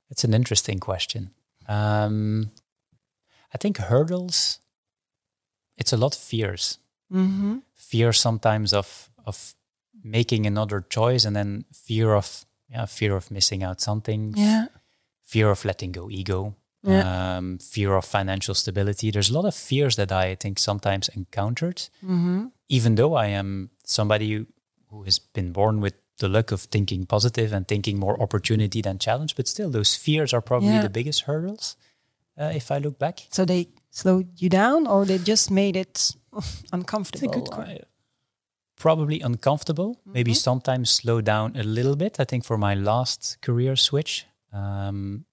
It's 0.10 0.24
an 0.24 0.34
interesting 0.34 0.80
question. 0.80 1.32
Um, 1.68 2.52
I 3.54 3.58
think 3.58 3.78
hurdles. 3.78 4.60
It's 5.78 5.94
a 5.94 5.98
lot 5.98 6.16
of 6.16 6.22
fears. 6.22 6.80
Mm-hmm. 7.12 7.58
Fear 7.76 8.14
sometimes 8.14 8.74
of 8.74 9.10
of 9.26 9.56
making 10.04 10.46
another 10.48 10.82
choice, 10.90 11.26
and 11.28 11.36
then 11.36 11.66
fear 11.74 12.14
of 12.16 12.46
yeah, 12.70 12.86
fear 12.88 13.16
of 13.16 13.30
missing 13.32 13.64
out 13.64 13.82
something. 13.82 14.34
Yeah. 14.38 14.66
Fear 15.24 15.50
of 15.52 15.66
letting 15.66 15.92
go 15.94 16.10
ego. 16.10 16.56
Yeah. 16.84 17.38
Um, 17.38 17.58
fear 17.60 17.96
of 17.96 18.06
financial 18.06 18.56
stability. 18.56 19.12
There's 19.12 19.30
a 19.30 19.34
lot 19.34 19.46
of 19.46 19.54
fears 19.56 19.96
that 19.96 20.12
I 20.12 20.36
think 20.36 20.60
sometimes 20.60 21.10
encountered, 21.10 21.90
Mm-hmm. 22.04 22.48
even 22.70 22.96
though 22.96 23.14
I 23.14 23.28
am 23.28 23.70
somebody 23.86 24.46
who 24.90 25.04
has 25.04 25.20
been 25.20 25.52
born 25.52 25.80
with 25.82 25.94
the 26.18 26.28
luck 26.28 26.52
of 26.52 26.62
thinking 26.62 27.06
positive 27.06 27.52
and 27.54 27.68
thinking 27.68 27.98
more 28.00 28.22
opportunity 28.22 28.82
than 28.82 29.00
challenge. 29.00 29.36
But 29.36 29.48
still, 29.48 29.70
those 29.72 29.96
fears 29.96 30.34
are 30.34 30.42
probably 30.42 30.70
Yeah. 30.70 30.82
the 30.82 30.90
biggest 30.90 31.22
hurdles. 31.22 31.76
Uh, 32.38 32.52
if 32.56 32.72
I 32.72 32.78
look 32.80 32.98
back, 33.00 33.28
So 33.32 33.46
they 33.46 33.68
slowed 33.90 34.28
you 34.42 34.50
down, 34.50 34.88
or 34.88 35.06
they 35.06 35.18
just 35.18 35.52
made 35.52 35.76
it 35.76 36.16
uncomfortable? 36.72 37.28
It's 37.32 37.38
a 37.38 37.40
good 37.40 37.54
or- 37.82 37.86
Probably 38.78 39.20
uncomfortable. 39.22 40.00
Maybe 40.06 40.32
Mhm. 40.32 40.38
sometimes 40.38 40.90
slow 40.90 41.22
down 41.22 41.56
a 41.56 41.62
little 41.64 41.96
bit. 41.96 42.20
I 42.20 42.24
think 42.26 42.44
for 42.46 42.58
my 42.58 42.74
last 42.74 43.38
career 43.42 43.76
switch, 43.76 44.26
um, 44.52 45.26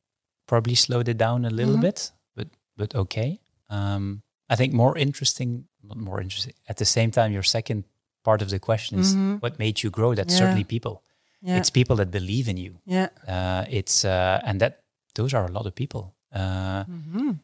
probably 0.46 0.74
slowed 0.74 1.08
it 1.08 1.16
down 1.16 1.44
a 1.44 1.50
little 1.50 1.76
Mhm. 1.76 1.80
bit, 1.80 2.12
but 2.34 2.48
but 2.76 2.94
okay. 2.94 3.40
Um, 3.70 4.22
I 4.50 4.56
think 4.56 4.72
more 4.74 4.98
interesting, 4.98 5.66
not 5.82 5.96
more 5.96 6.20
interesting. 6.20 6.54
At 6.68 6.76
the 6.76 6.84
same 6.84 7.10
time, 7.10 7.32
your 7.32 7.42
second 7.42 7.84
part 8.22 8.42
of 8.42 8.48
the 8.48 8.58
question 8.58 8.98
is 8.98 9.14
Mhm. 9.14 9.40
what 9.42 9.58
made 9.58 9.82
you 9.82 9.90
grow. 9.90 10.14
That's 10.14 10.32
Yeah. 10.34 10.38
certainly 10.38 10.64
people. 10.64 11.02
Yeah, 11.40 11.58
It's 11.58 11.70
people 11.70 11.96
that 11.96 12.10
believe 12.10 12.48
in 12.50 12.56
you. 12.56 12.80
yeah. 12.84 13.08
Uh, 13.26 13.64
it's 13.70 14.04
uh, 14.04 14.40
and 14.44 14.60
that 14.60 14.82
those 15.14 15.34
are 15.36 15.44
a 15.46 15.52
lot 15.52 15.66
of 15.66 15.74
people. 15.74 16.14
Uh, 16.32 16.84
Mhm. 16.84 17.38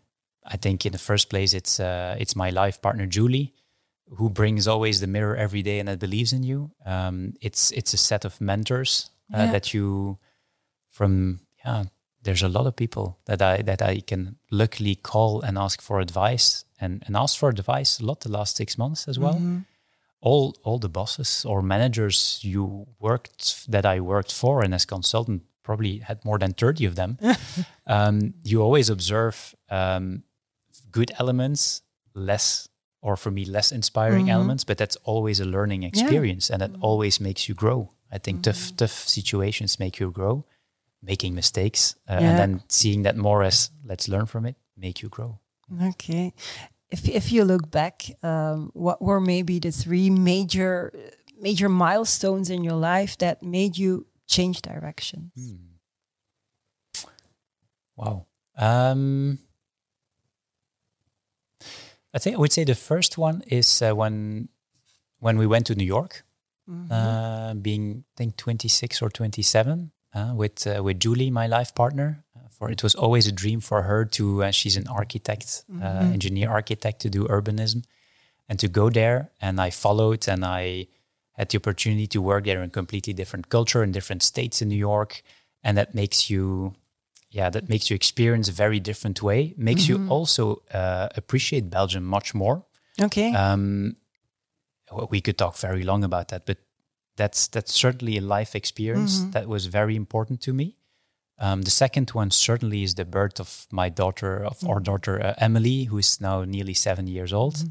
I 0.54 0.56
think 0.58 0.84
in 0.84 0.92
the 0.92 0.98
first 0.98 1.28
place, 1.28 1.56
it's 1.56 1.78
uh, 1.80 2.16
it's 2.20 2.34
my 2.36 2.50
life 2.50 2.78
partner 2.80 3.06
Julie, 3.06 3.52
who 4.18 4.28
brings 4.30 4.66
always 4.66 4.98
the 5.00 5.06
mirror 5.06 5.36
every 5.36 5.62
day 5.62 5.78
and 5.80 5.88
that 5.88 5.98
believes 5.98 6.32
in 6.32 6.42
you. 6.44 6.70
Um, 6.84 7.32
it's 7.40 7.70
it's 7.72 7.94
a 7.94 7.96
set 7.96 8.24
of 8.24 8.40
mentors 8.40 9.10
uh, 9.34 9.38
Yeah. 9.38 9.52
that 9.52 9.72
you 9.74 10.18
from 10.90 11.40
yeah. 11.64 11.84
There's 12.22 12.42
a 12.42 12.48
lot 12.48 12.66
of 12.66 12.74
people 12.74 13.18
that 13.24 13.40
I 13.42 13.62
that 13.62 13.82
I 13.82 14.00
can 14.00 14.36
luckily 14.50 14.94
call 14.96 15.42
and 15.42 15.58
ask 15.58 15.82
for 15.82 16.00
advice 16.00 16.64
and 16.80 17.02
and 17.06 17.16
ask 17.16 17.38
for 17.38 17.48
advice 17.48 18.00
a 18.02 18.06
lot 18.06 18.20
the 18.20 18.30
last 18.30 18.56
six 18.56 18.76
months 18.78 19.08
as 19.08 19.18
well. 19.18 19.34
Mhm. 19.34 19.64
All 20.26 20.54
all 20.64 20.78
the 20.78 20.88
bosses 20.88 21.44
or 21.44 21.62
managers 21.62 22.40
you 22.42 22.86
worked 22.98 23.70
that 23.72 23.84
I 23.84 24.00
worked 24.00 24.32
for 24.32 24.64
and 24.64 24.74
as 24.74 24.86
consultant 24.86 25.42
probably 25.62 25.98
had 25.98 26.24
more 26.24 26.38
than 26.38 26.52
30 26.54 26.86
of 26.86 26.94
them 26.94 27.18
um, 27.86 28.34
you 28.42 28.62
always 28.62 28.90
observe 28.90 29.54
um, 29.70 30.22
good 30.90 31.10
elements, 31.18 31.82
less, 32.14 32.68
or 33.02 33.16
for 33.16 33.30
me, 33.30 33.44
less 33.44 33.72
inspiring 33.72 34.26
Mhm. 34.26 34.32
elements, 34.34 34.64
but 34.64 34.76
that's 34.78 34.96
always 35.04 35.40
a 35.40 35.44
learning 35.44 35.82
experience 35.84 36.50
and 36.52 36.60
that 36.60 36.70
always 36.80 37.20
makes 37.20 37.48
you 37.48 37.54
grow. 37.54 37.90
I 38.12 38.18
think 38.18 38.42
tough, 38.42 38.72
tough 38.76 39.08
situations 39.08 39.78
make 39.78 40.00
you 40.00 40.10
grow, 40.10 40.44
making 41.02 41.34
mistakes, 41.34 41.96
uh, 42.08 42.12
Yeah. 42.20 42.28
and 42.30 42.38
then 42.38 42.60
seeing 42.68 43.02
that 43.04 43.16
more 43.16 43.46
as 43.46 43.70
let's 43.84 44.08
learn 44.08 44.26
from 44.26 44.46
it, 44.46 44.56
make 44.76 45.02
you 45.02 45.08
grow. 45.10 45.38
Okay. 45.82 46.32
If 46.94 47.08
if 47.08 47.32
you 47.32 47.44
look 47.44 47.70
back, 47.70 48.06
um, 48.22 48.70
what 48.72 49.02
were 49.02 49.20
maybe 49.20 49.58
the 49.58 49.72
three 49.72 50.10
major 50.10 50.92
major 51.40 51.68
milestones 51.68 52.50
in 52.50 52.62
your 52.62 52.78
life 52.78 53.18
that 53.18 53.42
made 53.42 53.76
you 53.76 54.06
change 54.26 54.62
direction? 54.62 55.32
Wow. 57.96 58.26
Um, 58.56 59.38
I 62.14 62.18
think 62.18 62.36
I 62.36 62.38
would 62.38 62.52
say 62.52 62.64
the 62.64 62.74
first 62.74 63.18
one 63.18 63.42
is 63.46 63.82
uh, 63.82 63.92
when 63.92 64.48
when 65.18 65.36
we 65.38 65.46
went 65.46 65.66
to 65.66 65.74
New 65.74 65.86
York. 65.86 66.24
Mhm. 66.66 66.88
uh, 66.90 67.54
being 67.60 68.04
I 68.16 68.16
think 68.16 68.36
26 68.38 69.02
or 69.02 69.10
27 69.10 69.92
uh, 70.14 70.32
with 70.34 70.66
uh, 70.66 70.82
with 70.82 70.98
Julie, 70.98 71.30
my 71.30 71.46
life 71.46 71.74
partner. 71.74 72.23
For 72.50 72.70
it 72.70 72.82
was 72.82 72.94
always 72.94 73.26
a 73.26 73.32
dream 73.32 73.60
for 73.60 73.82
her 73.82 74.04
to. 74.04 74.44
Uh, 74.44 74.50
she's 74.50 74.76
an 74.76 74.86
architect, 74.88 75.64
uh, 75.82 76.10
engineer 76.12 76.50
architect 76.50 77.00
to 77.00 77.10
do 77.10 77.26
urbanism, 77.26 77.84
and 78.48 78.58
to 78.58 78.68
go 78.68 78.90
there. 78.90 79.30
And 79.40 79.60
I 79.60 79.70
followed, 79.70 80.28
and 80.28 80.44
I 80.44 80.88
had 81.32 81.48
the 81.48 81.58
opportunity 81.58 82.06
to 82.06 82.22
work 82.22 82.44
there 82.44 82.62
in 82.62 82.70
completely 82.70 83.12
different 83.12 83.48
culture 83.48 83.82
in 83.82 83.92
different 83.92 84.22
states 84.22 84.62
in 84.62 84.68
New 84.68 84.76
York, 84.78 85.22
and 85.62 85.76
that 85.76 85.94
makes 85.94 86.30
you. 86.30 86.74
Yeah, 87.30 87.50
that 87.50 87.68
makes 87.68 87.90
you 87.90 87.96
experience 87.96 88.48
a 88.48 88.52
very 88.52 88.78
different 88.78 89.20
way. 89.20 89.54
Makes 89.56 89.88
you 89.88 90.06
also 90.08 90.62
uh, 90.72 91.08
appreciate 91.16 91.68
Belgium 91.68 92.04
much 92.04 92.32
more. 92.32 92.62
Okay. 93.00 93.34
Um, 93.34 93.96
we 95.10 95.20
could 95.20 95.36
talk 95.36 95.56
very 95.56 95.82
long 95.82 96.04
about 96.04 96.28
that, 96.28 96.46
but 96.46 96.58
that's 97.16 97.48
that's 97.48 97.72
certainly 97.72 98.18
a 98.18 98.20
life 98.20 98.54
experience 98.54 99.24
that 99.32 99.48
was 99.48 99.66
very 99.66 99.96
important 99.96 100.40
to 100.42 100.52
me. 100.52 100.76
Um, 101.38 101.62
the 101.62 101.70
second 101.70 102.10
one 102.10 102.30
certainly 102.30 102.82
is 102.84 102.94
the 102.94 103.04
birth 103.04 103.40
of 103.40 103.66
my 103.72 103.88
daughter, 103.88 104.44
of 104.44 104.62
our 104.68 104.80
daughter 104.80 105.20
uh, 105.20 105.34
Emily, 105.38 105.84
who 105.84 105.98
is 105.98 106.20
now 106.20 106.44
nearly 106.44 106.74
seven 106.74 107.06
years 107.06 107.32
old. 107.32 107.64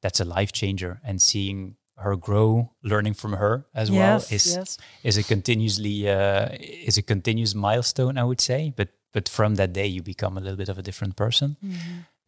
That's 0.00 0.20
a 0.20 0.24
life 0.24 0.52
changer, 0.52 1.00
and 1.04 1.20
seeing 1.20 1.76
her 1.96 2.16
grow, 2.16 2.70
learning 2.82 3.14
from 3.14 3.32
her 3.32 3.66
as 3.74 3.90
well, 3.90 4.18
is 4.30 4.56
yes. 4.56 4.78
is 5.02 5.16
a 5.16 5.22
continuously 5.22 6.08
uh, 6.08 6.48
is 6.60 6.96
a 6.96 7.02
continuous 7.02 7.54
milestone, 7.54 8.18
I 8.18 8.24
would 8.24 8.40
say. 8.40 8.72
But 8.76 8.88
but 9.12 9.28
from 9.28 9.56
that 9.56 9.72
day, 9.72 9.86
you 9.86 10.02
become 10.02 10.36
a 10.36 10.40
little 10.40 10.56
bit 10.56 10.68
of 10.68 10.78
a 10.78 10.82
different 10.82 11.16
person. 11.16 11.56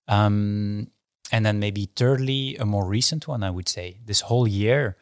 Um, 0.09 0.91
and 1.33 1.47
then 1.47 1.61
maybe 1.61 1.89
thirdly, 1.95 2.57
a 2.57 2.65
more 2.65 2.85
recent 2.85 3.29
one, 3.29 3.45
I 3.45 3.51
would 3.51 3.69
say. 3.69 3.99
This 4.05 4.23
whole 4.23 4.49
year 4.49 4.97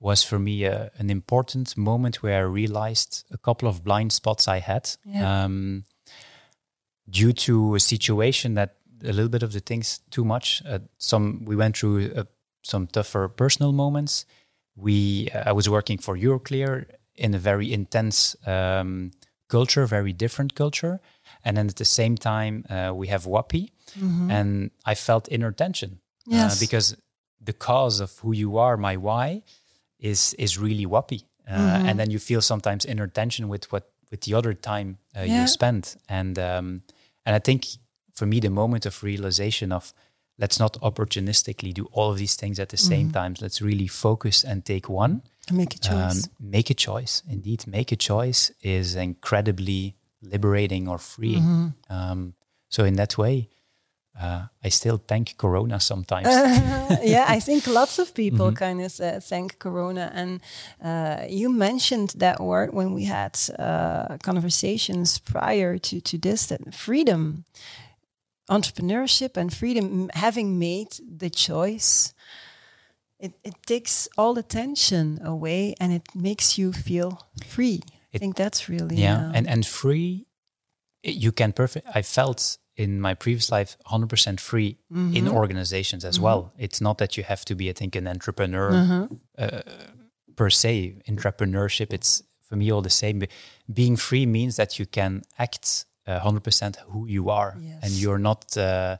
was 0.00 0.24
for 0.24 0.38
me 0.38 0.64
a, 0.64 0.90
an 0.98 1.10
important 1.10 1.76
moment 1.76 2.22
where 2.22 2.38
I 2.38 2.46
realized 2.48 3.24
a 3.30 3.38
couple 3.38 3.68
of 3.68 3.84
blind 3.84 4.12
spots 4.12 4.48
I 4.48 4.58
had 4.60 4.88
Yeah. 5.04 5.44
um, 5.44 5.84
due 7.08 7.32
to 7.32 7.74
a 7.74 7.80
situation 7.80 8.54
that 8.54 8.76
a 9.02 9.12
little 9.12 9.28
bit 9.28 9.42
of 9.42 9.52
the 9.52 9.60
things 9.60 10.00
too 10.10 10.24
much. 10.24 10.62
Uh, 10.66 10.78
some 10.98 11.44
we 11.44 11.56
went 11.56 11.76
through 11.76 12.12
uh, 12.16 12.24
some 12.62 12.86
tougher 12.86 13.28
personal 13.28 13.72
moments. 13.72 14.26
We 14.76 15.28
uh, 15.34 15.50
I 15.50 15.52
was 15.52 15.68
working 15.68 15.98
for 16.00 16.16
Euroclear 16.16 16.84
in 17.14 17.34
a 17.34 17.38
very 17.38 17.72
intense 17.72 18.36
um, 18.46 19.10
culture, 19.48 19.86
very 19.86 20.12
different 20.12 20.54
culture, 20.54 21.00
and 21.44 21.56
then 21.56 21.66
at 21.68 21.76
the 21.76 21.84
same 21.84 22.16
time 22.16 22.64
uh, 22.70 22.92
we 22.94 23.08
have 23.08 23.24
Wappy, 23.26 23.70
and 24.30 24.70
I 24.86 24.94
felt 24.94 25.28
inner 25.30 25.52
tension 25.52 25.90
uh, 26.26 26.32
Yes. 26.36 26.60
because 26.60 26.96
the 27.44 27.52
cause 27.52 28.00
of 28.02 28.18
who 28.22 28.32
you 28.34 28.58
are, 28.58 28.76
my 28.76 28.96
why, 28.96 29.42
is 30.00 30.34
is 30.34 30.58
really 30.58 30.86
Wappy, 30.86 31.24
uh, 31.48 31.86
and 31.86 31.98
then 31.98 32.10
you 32.10 32.18
feel 32.18 32.40
sometimes 32.40 32.84
inner 32.84 33.06
tension 33.08 33.48
with 33.48 33.70
what 33.72 33.84
with 34.10 34.20
the 34.22 34.34
other 34.34 34.54
time 34.54 34.98
uh, 35.16 35.20
Yeah. 35.22 35.40
you 35.42 35.46
spend, 35.46 35.96
and 36.08 36.38
um, 36.38 36.82
and 37.24 37.36
I 37.36 37.38
think 37.38 37.66
for 38.14 38.26
me 38.26 38.40
the 38.40 38.50
moment 38.50 38.86
of 38.86 39.02
realization 39.02 39.72
of 39.72 39.92
let's 40.38 40.58
not 40.58 40.80
opportunistically 40.80 41.72
do 41.74 41.86
all 41.92 42.10
of 42.10 42.16
these 42.18 42.34
things 42.34 42.58
at 42.58 42.68
the 42.68 42.76
same 42.76 43.10
time. 43.10 43.34
Let's 43.40 43.60
really 43.60 43.86
focus 43.88 44.44
and 44.44 44.64
take 44.64 44.88
one. 44.88 45.22
And 45.48 45.56
make 45.58 45.74
a 45.74 45.78
choice. 45.78 46.24
Um, 46.26 46.30
make 46.40 46.70
a 46.70 46.74
choice. 46.74 47.22
Indeed, 47.28 47.66
make 47.66 47.92
a 47.92 47.96
choice 47.96 48.50
is 48.62 48.94
incredibly 48.94 49.96
liberating 50.22 50.88
or 50.88 50.98
freeing. 50.98 51.42
Mm-hmm. 51.42 51.92
Um, 51.92 52.34
so 52.68 52.84
in 52.84 52.94
that 52.96 53.18
way, 53.18 53.48
uh, 54.18 54.46
I 54.64 54.68
still 54.70 54.98
thank 55.06 55.36
Corona 55.36 55.78
sometimes. 55.80 56.26
yeah, 57.02 57.24
I 57.28 57.40
think 57.40 57.66
lots 57.66 57.98
of 57.98 58.14
people 58.14 58.46
Mm-hmm. 58.46 58.54
kind 58.54 58.80
of 58.82 59.00
uh, 59.00 59.20
thank 59.20 59.58
Corona. 59.58 60.10
And 60.14 60.40
uh, 60.82 61.24
you 61.28 61.48
mentioned 61.50 62.14
that 62.18 62.40
word 62.40 62.72
when 62.72 62.94
we 62.94 63.04
had 63.04 63.38
uh, 63.58 64.16
conversations 64.22 65.18
prior 65.18 65.78
to, 65.78 66.00
to 66.00 66.18
this 66.18 66.46
that 66.46 66.74
freedom, 66.74 67.44
entrepreneurship, 68.48 69.36
and 69.36 69.52
freedom, 69.52 70.10
having 70.14 70.58
made 70.58 70.88
the 71.18 71.30
choice, 71.30 72.12
it, 73.18 73.32
it 73.44 73.54
takes 73.66 74.08
all 74.16 74.34
the 74.34 74.42
tension 74.42 75.20
away 75.24 75.74
and 75.80 75.92
it 75.92 76.02
makes 76.14 76.58
you 76.58 76.72
feel 76.72 77.28
free. 77.46 77.80
I 78.14 78.18
think 78.18 78.36
that's 78.36 78.68
really 78.68 78.96
yeah, 78.96 79.28
uh, 79.28 79.32
and 79.34 79.48
and 79.48 79.64
free, 79.66 80.26
you 81.02 81.32
can 81.32 81.52
perfect. 81.52 81.86
I 81.94 82.02
felt 82.02 82.58
in 82.80 83.00
my 83.00 83.14
previous 83.14 83.50
life 83.58 83.76
100% 83.86 84.40
free 84.40 84.76
Mm-hmm. 84.92 85.16
in 85.16 85.28
organizations 85.28 86.04
as 86.04 86.18
well. 86.20 86.52
It's 86.58 86.80
not 86.80 86.96
that 86.98 87.16
you 87.16 87.24
have 87.24 87.44
to 87.44 87.54
be, 87.54 87.64
I 87.70 87.72
think, 87.74 87.96
an 87.96 88.06
entrepreneur 88.06 88.70
Uh-huh. 88.72 89.06
uh, 89.38 89.62
per 90.36 90.50
se. 90.50 90.94
Entrepreneurship, 91.08 91.92
it's 91.92 92.22
for 92.48 92.56
me 92.56 92.72
all 92.72 92.82
the 92.82 92.90
same. 92.90 93.22
Being 93.72 93.96
free 93.98 94.26
means 94.26 94.54
that 94.56 94.78
you 94.78 94.86
can 94.86 95.22
act 95.36 95.86
uh, 96.06 96.20
100% 96.20 96.76
who 96.92 97.06
you 97.06 97.30
are, 97.30 97.52
and 97.82 97.90
you're 98.02 98.18
not 98.30 98.56
uh, 98.56 98.96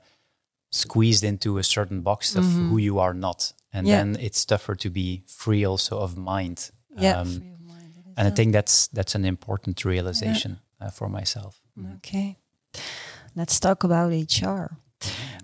squeezed 0.71 1.25
into 1.25 1.59
a 1.59 1.63
certain 1.63 2.01
box 2.03 2.37
of 2.37 2.45
who 2.45 2.79
you 2.79 2.99
are 3.01 3.15
not. 3.15 3.53
And 3.73 3.87
Mm-hmm. 3.87 3.87
Yeah. 3.93 3.97
then 4.05 4.17
it's 4.27 4.45
tougher 4.45 4.75
to 4.77 4.91
be 4.91 5.23
free 5.27 5.65
also 5.67 5.99
of 5.99 6.17
mind. 6.17 6.71
yeah, 6.99 7.21
Um, 7.21 7.27
free 7.41 7.53
of 7.53 7.61
mind. 7.61 7.95
And 8.17 8.27
I 8.29 8.31
think 8.35 8.53
that's 8.53 8.89
that's 8.89 9.15
an 9.15 9.25
important 9.25 9.85
realization 9.85 10.59
uh, 10.81 10.91
for 10.91 11.09
myself. 11.09 11.61
Okay. 11.97 12.37
Let's 13.37 13.61
talk 13.61 13.85
about 13.85 14.13
HR. 14.13 14.77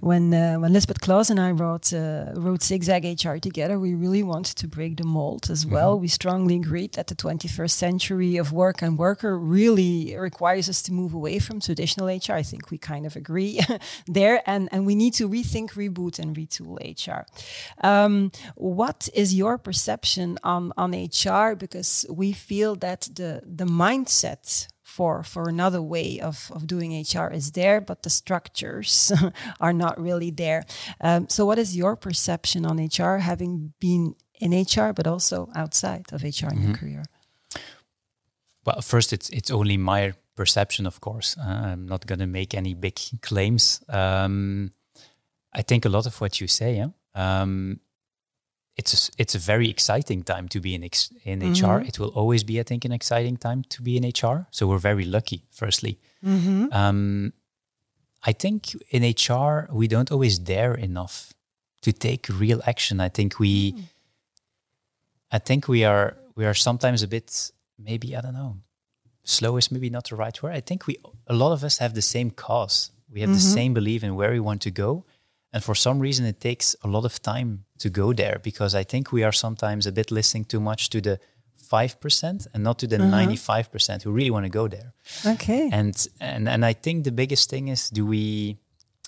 When 0.00 0.34
uh, 0.34 0.56
when 0.56 0.72
Lisbeth 0.72 1.00
Claus 1.00 1.30
and 1.30 1.40
I 1.40 1.50
wrote 1.50 1.92
uh, 1.92 2.32
wrote 2.34 2.62
Zigzag 2.62 3.04
HR 3.04 3.38
together, 3.38 3.78
we 3.78 3.94
really 3.94 4.22
wanted 4.22 4.56
to 4.56 4.68
break 4.68 4.98
the 4.98 5.04
mold 5.04 5.48
as 5.50 5.64
well. 5.64 5.98
We 5.98 6.08
strongly 6.08 6.56
agreed 6.56 6.92
that 6.92 7.06
the 7.06 7.14
21st 7.14 7.70
century 7.70 8.36
of 8.36 8.52
work 8.52 8.82
and 8.82 8.98
worker 8.98 9.38
really 9.38 10.14
requires 10.18 10.68
us 10.68 10.82
to 10.82 10.92
move 10.92 11.14
away 11.14 11.38
from 11.38 11.60
traditional 11.60 12.08
HR. 12.08 12.34
I 12.34 12.42
think 12.42 12.70
we 12.70 12.76
kind 12.76 13.06
of 13.06 13.16
agree 13.16 13.60
there, 14.06 14.42
and 14.46 14.68
and 14.70 14.84
we 14.84 14.94
need 14.94 15.14
to 15.14 15.28
rethink, 15.28 15.70
reboot, 15.72 16.18
and 16.18 16.36
retool 16.36 16.76
HR. 16.78 17.24
Um, 17.86 18.32
what 18.56 19.08
is 19.14 19.32
your 19.32 19.56
perception 19.56 20.38
on 20.42 20.72
on 20.76 20.90
HR? 20.92 21.54
Because 21.56 22.04
we 22.10 22.32
feel 22.32 22.76
that 22.76 23.08
the 23.14 23.40
the 23.46 23.64
mindset 23.64 24.68
for 24.96 25.22
for 25.22 25.48
another 25.48 25.82
way 25.82 26.20
of 26.20 26.50
of 26.54 26.66
doing 26.66 26.90
HR 26.92 27.32
is 27.32 27.50
there, 27.50 27.80
but 27.80 28.02
the 28.02 28.10
structures 28.10 29.12
are 29.60 29.72
not 29.72 30.00
really 30.00 30.32
there. 30.32 30.62
Um, 31.00 31.28
so, 31.28 31.44
what 31.46 31.58
is 31.58 31.76
your 31.76 31.96
perception 31.96 32.66
on 32.66 32.78
HR, 32.78 33.18
having 33.18 33.72
been 33.78 34.14
in 34.40 34.52
HR, 34.52 34.92
but 34.92 35.06
also 35.06 35.48
outside 35.54 36.04
of 36.12 36.22
HR 36.22 36.26
in 36.26 36.32
mm 36.32 36.38
-hmm. 36.48 36.64
your 36.64 36.76
career? 36.78 37.02
Well, 38.64 38.82
first, 38.82 39.12
it's 39.12 39.28
it's 39.28 39.50
only 39.50 39.76
my 39.76 40.14
perception, 40.34 40.86
of 40.86 40.98
course. 40.98 41.40
Uh, 41.40 41.72
I'm 41.72 41.84
not 41.86 42.04
going 42.06 42.20
to 42.20 42.26
make 42.26 42.56
any 42.56 42.74
big 42.74 42.98
claims. 43.20 43.82
Um, 43.88 44.72
I 45.58 45.62
think 45.64 45.84
a 45.84 45.88
lot 45.88 46.06
of 46.06 46.20
what 46.20 46.36
you 46.40 46.48
say, 46.48 46.74
yeah, 46.74 46.90
um, 47.14 47.80
it's 48.76 49.08
a, 49.08 49.12
it's 49.18 49.34
a 49.34 49.38
very 49.38 49.70
exciting 49.70 50.22
time 50.22 50.48
to 50.48 50.60
be 50.60 50.74
in 50.74 50.84
ex- 50.84 51.10
in 51.24 51.40
mm-hmm. 51.40 51.66
HR. 51.66 51.80
It 51.80 51.98
will 51.98 52.10
always 52.10 52.44
be, 52.44 52.60
I 52.60 52.62
think, 52.62 52.84
an 52.84 52.92
exciting 52.92 53.36
time 53.36 53.64
to 53.70 53.82
be 53.82 53.96
in 53.96 54.04
HR. 54.04 54.46
So 54.50 54.66
we're 54.66 54.78
very 54.78 55.04
lucky. 55.04 55.44
Firstly, 55.50 55.98
mm-hmm. 56.24 56.66
um, 56.72 57.32
I 58.22 58.32
think 58.32 58.76
in 58.90 59.02
HR 59.02 59.68
we 59.72 59.88
don't 59.88 60.12
always 60.12 60.38
dare 60.38 60.74
enough 60.74 61.32
to 61.82 61.92
take 61.92 62.28
real 62.28 62.60
action. 62.66 63.00
I 63.00 63.08
think 63.08 63.38
we, 63.38 63.72
mm. 63.72 63.82
I 65.30 65.38
think 65.38 65.68
we 65.68 65.84
are 65.84 66.16
we 66.34 66.44
are 66.44 66.54
sometimes 66.54 67.02
a 67.02 67.08
bit 67.08 67.52
maybe 67.78 68.14
I 68.14 68.20
don't 68.20 68.34
know, 68.34 68.56
slow 69.24 69.56
is 69.56 69.72
maybe 69.72 69.88
not 69.88 70.08
the 70.08 70.16
right 70.16 70.42
word. 70.42 70.54
I 70.54 70.60
think 70.60 70.86
we 70.86 70.98
a 71.26 71.34
lot 71.34 71.52
of 71.52 71.64
us 71.64 71.78
have 71.78 71.94
the 71.94 72.02
same 72.02 72.30
cause. 72.30 72.90
We 73.10 73.20
have 73.20 73.30
mm-hmm. 73.30 73.34
the 73.34 73.40
same 73.40 73.72
belief 73.72 74.04
in 74.04 74.16
where 74.16 74.32
we 74.32 74.40
want 74.40 74.60
to 74.62 74.70
go, 74.70 75.04
and 75.52 75.62
for 75.62 75.74
some 75.74 75.98
reason, 75.98 76.26
it 76.26 76.40
takes 76.40 76.76
a 76.82 76.88
lot 76.88 77.04
of 77.04 77.22
time 77.22 77.64
to 77.78 77.90
go 77.90 78.12
there 78.12 78.40
because 78.42 78.74
I 78.74 78.84
think 78.84 79.12
we 79.12 79.22
are 79.22 79.32
sometimes 79.32 79.86
a 79.86 79.92
bit 79.92 80.10
listening 80.10 80.44
too 80.44 80.60
much 80.60 80.90
to 80.90 81.00
the 81.00 81.18
5% 81.66 82.46
and 82.52 82.62
not 82.62 82.78
to 82.78 82.86
the 82.86 82.96
uh-huh. 82.96 83.26
95% 83.26 84.02
who 84.02 84.12
really 84.12 84.30
want 84.30 84.44
to 84.44 84.50
go 84.50 84.68
there. 84.68 84.92
Okay. 85.24 85.68
And, 85.72 86.06
and, 86.20 86.48
and 86.48 86.64
I 86.64 86.72
think 86.72 87.04
the 87.04 87.12
biggest 87.12 87.50
thing 87.50 87.68
is 87.68 87.90
do 87.90 88.06
we, 88.06 88.58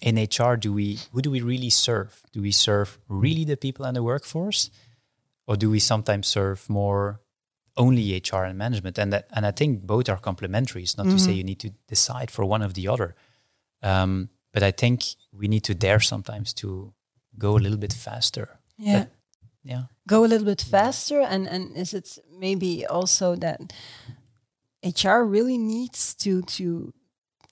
in 0.02 0.16
HR, 0.16 0.56
do 0.56 0.72
we, 0.72 0.98
who 1.12 1.22
do 1.22 1.30
we 1.30 1.40
really 1.40 1.70
serve? 1.70 2.22
Do 2.32 2.42
we 2.42 2.52
serve 2.52 2.98
really 3.08 3.44
the 3.44 3.56
people 3.56 3.84
in 3.86 3.94
the 3.94 4.02
workforce? 4.02 4.70
Or 5.46 5.56
do 5.56 5.70
we 5.70 5.80
sometimes 5.80 6.28
serve 6.28 6.68
more 6.68 7.20
only 7.76 8.16
HR 8.16 8.44
and 8.44 8.58
management? 8.58 8.98
And 8.98 9.12
that, 9.12 9.28
and 9.32 9.46
I 9.46 9.50
think 9.50 9.82
both 9.82 10.08
are 10.08 10.18
complementary. 10.18 10.82
It's 10.82 10.96
not 10.96 11.06
mm-hmm. 11.06 11.16
to 11.16 11.22
say 11.22 11.30
mm-hmm. 11.30 11.38
you 11.38 11.44
need 11.44 11.60
to 11.60 11.70
decide 11.88 12.30
for 12.30 12.44
one 12.44 12.62
of 12.62 12.74
the 12.74 12.88
other. 12.88 13.14
Um, 13.82 14.28
but 14.52 14.62
I 14.62 14.70
think 14.70 15.04
we 15.32 15.48
need 15.48 15.64
to 15.64 15.74
dare 15.74 16.00
sometimes 16.00 16.52
to 16.54 16.92
go 17.38 17.56
a 17.56 17.60
little 17.60 17.78
bit 17.78 17.92
faster. 17.92 18.58
Yeah. 18.76 18.98
But, 18.98 19.10
yeah. 19.62 19.82
Go 20.06 20.24
a 20.24 20.26
little 20.28 20.46
bit 20.46 20.62
faster 20.62 21.20
and 21.20 21.46
and 21.46 21.76
is 21.76 21.92
it 21.92 22.18
maybe 22.38 22.86
also 22.86 23.36
that 23.36 23.60
HR 24.82 25.22
really 25.22 25.58
needs 25.58 26.14
to 26.14 26.42
to 26.42 26.92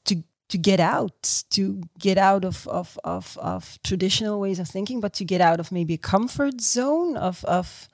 to 0.05 0.23
to 0.49 0.59
get 0.59 0.81
out 0.81 1.45
to 1.51 1.83
get 1.99 2.19
out 2.19 2.45
of, 2.45 2.67
of 2.69 2.99
of 3.05 3.37
of 3.39 3.79
traditional 3.83 4.41
ways 4.41 4.59
of 4.59 4.69
thinking 4.69 5.01
but 5.01 5.13
to 5.15 5.25
get 5.25 5.41
out 5.41 5.61
of 5.61 5.73
maybe 5.73 5.95
a 5.95 5.99
comfort 5.99 6.61
zone 6.61 7.17
of 7.17 7.45
of 7.45 7.89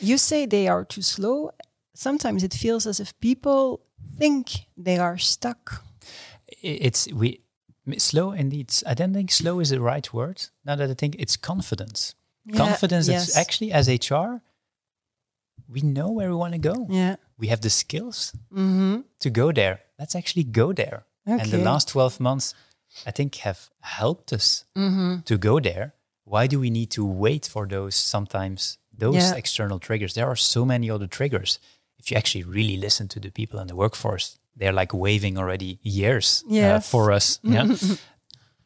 you 0.00 0.18
say 0.18 0.46
they 0.46 0.68
are 0.68 0.84
too 0.84 1.02
slow 1.02 1.50
sometimes 1.94 2.44
it 2.44 2.54
feels 2.54 2.86
as 2.86 3.00
if 3.00 3.18
people 3.20 3.80
think 4.18 4.66
they 4.76 4.98
are 4.98 5.18
stuck 5.18 5.82
it's 6.62 7.08
we 7.12 7.40
slow 7.98 8.32
indeed 8.32 8.72
i 8.86 8.94
don't 8.94 9.12
think 9.12 9.30
slow 9.30 9.60
is 9.60 9.70
the 9.70 9.80
right 9.80 10.12
word 10.12 10.46
now 10.64 10.74
that 10.74 10.90
i 10.90 10.94
think 10.94 11.16
it's 11.18 11.36
confidence 11.36 12.14
yeah, 12.44 12.56
confidence 12.56 13.08
yes. 13.08 13.26
that's 13.26 13.36
actually 13.36 13.72
as 13.72 13.88
hr 13.88 14.40
we 15.68 15.80
know 15.80 16.10
where 16.10 16.28
we 16.28 16.34
want 16.34 16.52
to 16.52 16.58
go 16.58 16.86
yeah 16.90 17.16
we 17.38 17.48
have 17.48 17.60
the 17.60 17.70
skills 17.70 18.32
mm-hmm. 18.52 19.00
to 19.18 19.30
go 19.30 19.52
there 19.52 19.80
let's 19.98 20.14
actually 20.14 20.44
go 20.44 20.72
there 20.72 21.04
okay. 21.28 21.42
and 21.42 21.50
the 21.50 21.58
last 21.58 21.88
12 21.88 22.20
months 22.20 22.54
i 23.06 23.10
think 23.10 23.36
have 23.36 23.70
helped 23.80 24.32
us 24.32 24.64
mm-hmm. 24.76 25.20
to 25.20 25.36
go 25.36 25.60
there 25.60 25.94
why 26.24 26.46
do 26.46 26.58
we 26.58 26.70
need 26.70 26.90
to 26.90 27.04
wait 27.04 27.46
for 27.46 27.66
those 27.66 27.94
sometimes 27.94 28.78
those 28.96 29.16
yeah. 29.16 29.34
external 29.34 29.78
triggers 29.78 30.14
there 30.14 30.26
are 30.26 30.36
so 30.36 30.64
many 30.64 30.90
other 30.90 31.06
triggers 31.06 31.58
if 31.98 32.10
you 32.10 32.16
actually 32.16 32.44
really 32.44 32.76
listen 32.76 33.08
to 33.08 33.20
the 33.20 33.30
people 33.30 33.60
in 33.60 33.66
the 33.66 33.76
workforce 33.76 34.38
they're 34.56 34.72
like 34.72 34.92
waving 34.94 35.38
already 35.38 35.78
years 35.82 36.44
uh, 36.46 36.54
yes. 36.54 36.76
uh, 36.76 36.90
for 36.90 37.12
us. 37.12 37.40
Yeah. 37.54 37.76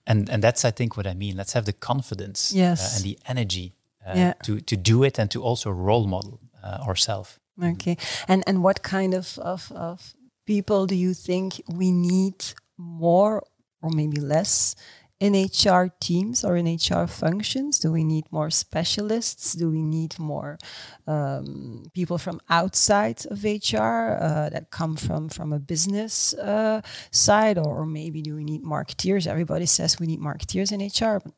and 0.06 0.30
and 0.30 0.42
that's 0.42 0.64
I 0.64 0.70
think 0.70 0.96
what 0.96 1.06
I 1.06 1.14
mean. 1.14 1.36
Let's 1.36 1.52
have 1.52 1.64
the 1.64 1.72
confidence 1.72 2.52
uh, 2.54 2.58
yes. 2.58 2.80
uh, 2.80 2.96
and 2.96 3.04
the 3.04 3.18
energy 3.28 3.74
uh, 4.06 4.12
yeah. 4.16 4.32
to 4.42 4.60
to 4.60 4.76
do 4.76 5.04
it 5.04 5.18
and 5.18 5.30
to 5.30 5.42
also 5.42 5.70
role 5.70 6.06
model 6.06 6.40
uh, 6.62 6.86
ourselves. 6.86 7.38
Okay. 7.62 7.96
And 8.26 8.42
and 8.46 8.62
what 8.62 8.82
kind 8.82 9.14
of, 9.14 9.38
of 9.38 9.72
of 9.72 10.14
people 10.46 10.86
do 10.86 10.94
you 10.94 11.14
think 11.14 11.60
we 11.68 11.92
need 11.92 12.34
more 12.76 13.42
or 13.82 13.90
maybe 13.90 14.20
less 14.20 14.76
in 15.20 15.34
HR 15.34 15.90
teams 16.00 16.44
or 16.44 16.56
in 16.56 16.66
HR 16.66 17.06
functions? 17.06 17.78
Do 17.78 17.90
we 17.90 18.04
need 18.04 18.30
more 18.30 18.50
specialists? 18.50 19.54
Do 19.54 19.70
we 19.70 19.82
need 19.82 20.18
more 20.18 20.58
um, 21.06 21.86
people 21.92 22.18
from 22.18 22.40
outside 22.48 23.26
of 23.30 23.42
HR 23.42 24.16
uh, 24.20 24.48
that 24.50 24.70
come 24.70 24.96
from 24.96 25.28
from 25.28 25.52
a 25.52 25.58
business 25.58 26.34
uh, 26.34 26.82
side, 27.10 27.58
or, 27.58 27.78
or, 27.78 27.86
maybe 27.86 28.22
do 28.22 28.36
we 28.36 28.44
need 28.44 28.62
marketeers? 28.62 29.26
Everybody 29.26 29.66
says 29.66 29.98
we 29.98 30.06
need 30.06 30.20
marketeers 30.20 30.70
in 30.72 30.80
HR, 30.80 31.20
but 31.20 31.32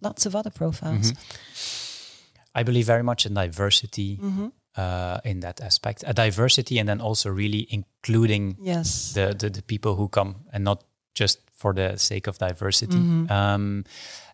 lots 0.00 0.26
of 0.26 0.34
other 0.34 0.50
profiles. 0.50 1.12
Mm-hmm. 1.12 2.58
I 2.58 2.62
believe 2.64 2.86
very 2.86 3.04
much 3.04 3.26
in 3.26 3.34
diversity. 3.34 4.16
Mm-hmm. 4.16 4.48
Uh, 4.76 5.18
in 5.24 5.40
that 5.40 5.60
aspect, 5.60 6.04
a 6.06 6.14
diversity, 6.14 6.78
and 6.78 6.88
then 6.88 7.00
also 7.00 7.28
really 7.28 7.66
including 7.70 8.56
yes. 8.62 9.12
the, 9.14 9.34
the 9.36 9.50
the 9.50 9.62
people 9.62 9.96
who 9.96 10.08
come 10.08 10.46
and 10.52 10.62
not 10.62 10.84
just 11.14 11.40
for 11.54 11.74
the 11.74 11.96
sake 11.98 12.26
of 12.26 12.38
diversity. 12.38 12.96
Mm-hmm. 12.96 13.30
Um, 13.30 13.84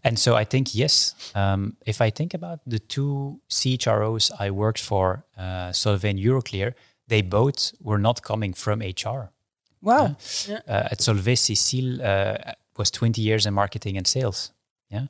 and 0.04 0.18
so 0.18 0.36
I 0.36 0.44
think, 0.44 0.74
yes, 0.74 1.14
um, 1.34 1.76
if 1.84 2.00
I 2.00 2.10
think 2.10 2.34
about 2.34 2.60
the 2.66 2.78
two 2.78 3.40
CHROs 3.50 4.30
I 4.38 4.50
worked 4.50 4.80
for, 4.80 5.24
uh, 5.36 5.72
Solvay 5.72 6.10
and 6.10 6.18
Euroclear, 6.18 6.74
they 7.08 7.22
both 7.22 7.72
were 7.80 7.98
not 7.98 8.22
coming 8.22 8.52
from 8.52 8.80
HR. 8.80 9.32
Wow. 9.82 10.04
Uh, 10.04 10.14
yeah. 10.48 10.60
uh, 10.68 10.88
at 10.92 10.98
Solvay, 10.98 11.36
Cecile 11.36 12.02
uh, 12.02 12.52
was 12.76 12.90
20 12.90 13.20
years 13.20 13.46
in 13.46 13.54
marketing 13.54 13.96
and 13.96 14.06
sales. 14.06 14.52
Yeah. 14.90 15.06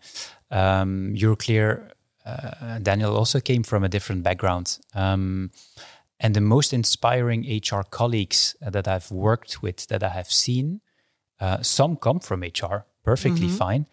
Um, 0.50 1.14
Euroclear, 1.14 1.90
uh, 2.24 2.78
Daniel 2.78 3.16
also 3.16 3.40
came 3.40 3.62
from 3.62 3.84
a 3.84 3.88
different 3.88 4.22
background. 4.22 4.78
Um, 4.94 5.50
and 6.18 6.34
the 6.34 6.40
most 6.40 6.72
inspiring 6.72 7.42
HR 7.42 7.82
colleagues 7.82 8.56
that 8.62 8.88
I've 8.88 9.10
worked 9.10 9.62
with, 9.62 9.86
that 9.88 10.02
I 10.02 10.08
have 10.08 10.30
seen, 10.30 10.80
uh, 11.40 11.62
some 11.62 11.96
come 11.96 12.20
from 12.20 12.42
HR, 12.42 12.84
perfectly 13.04 13.46
mm-hmm. 13.46 13.56
fine, 13.56 13.86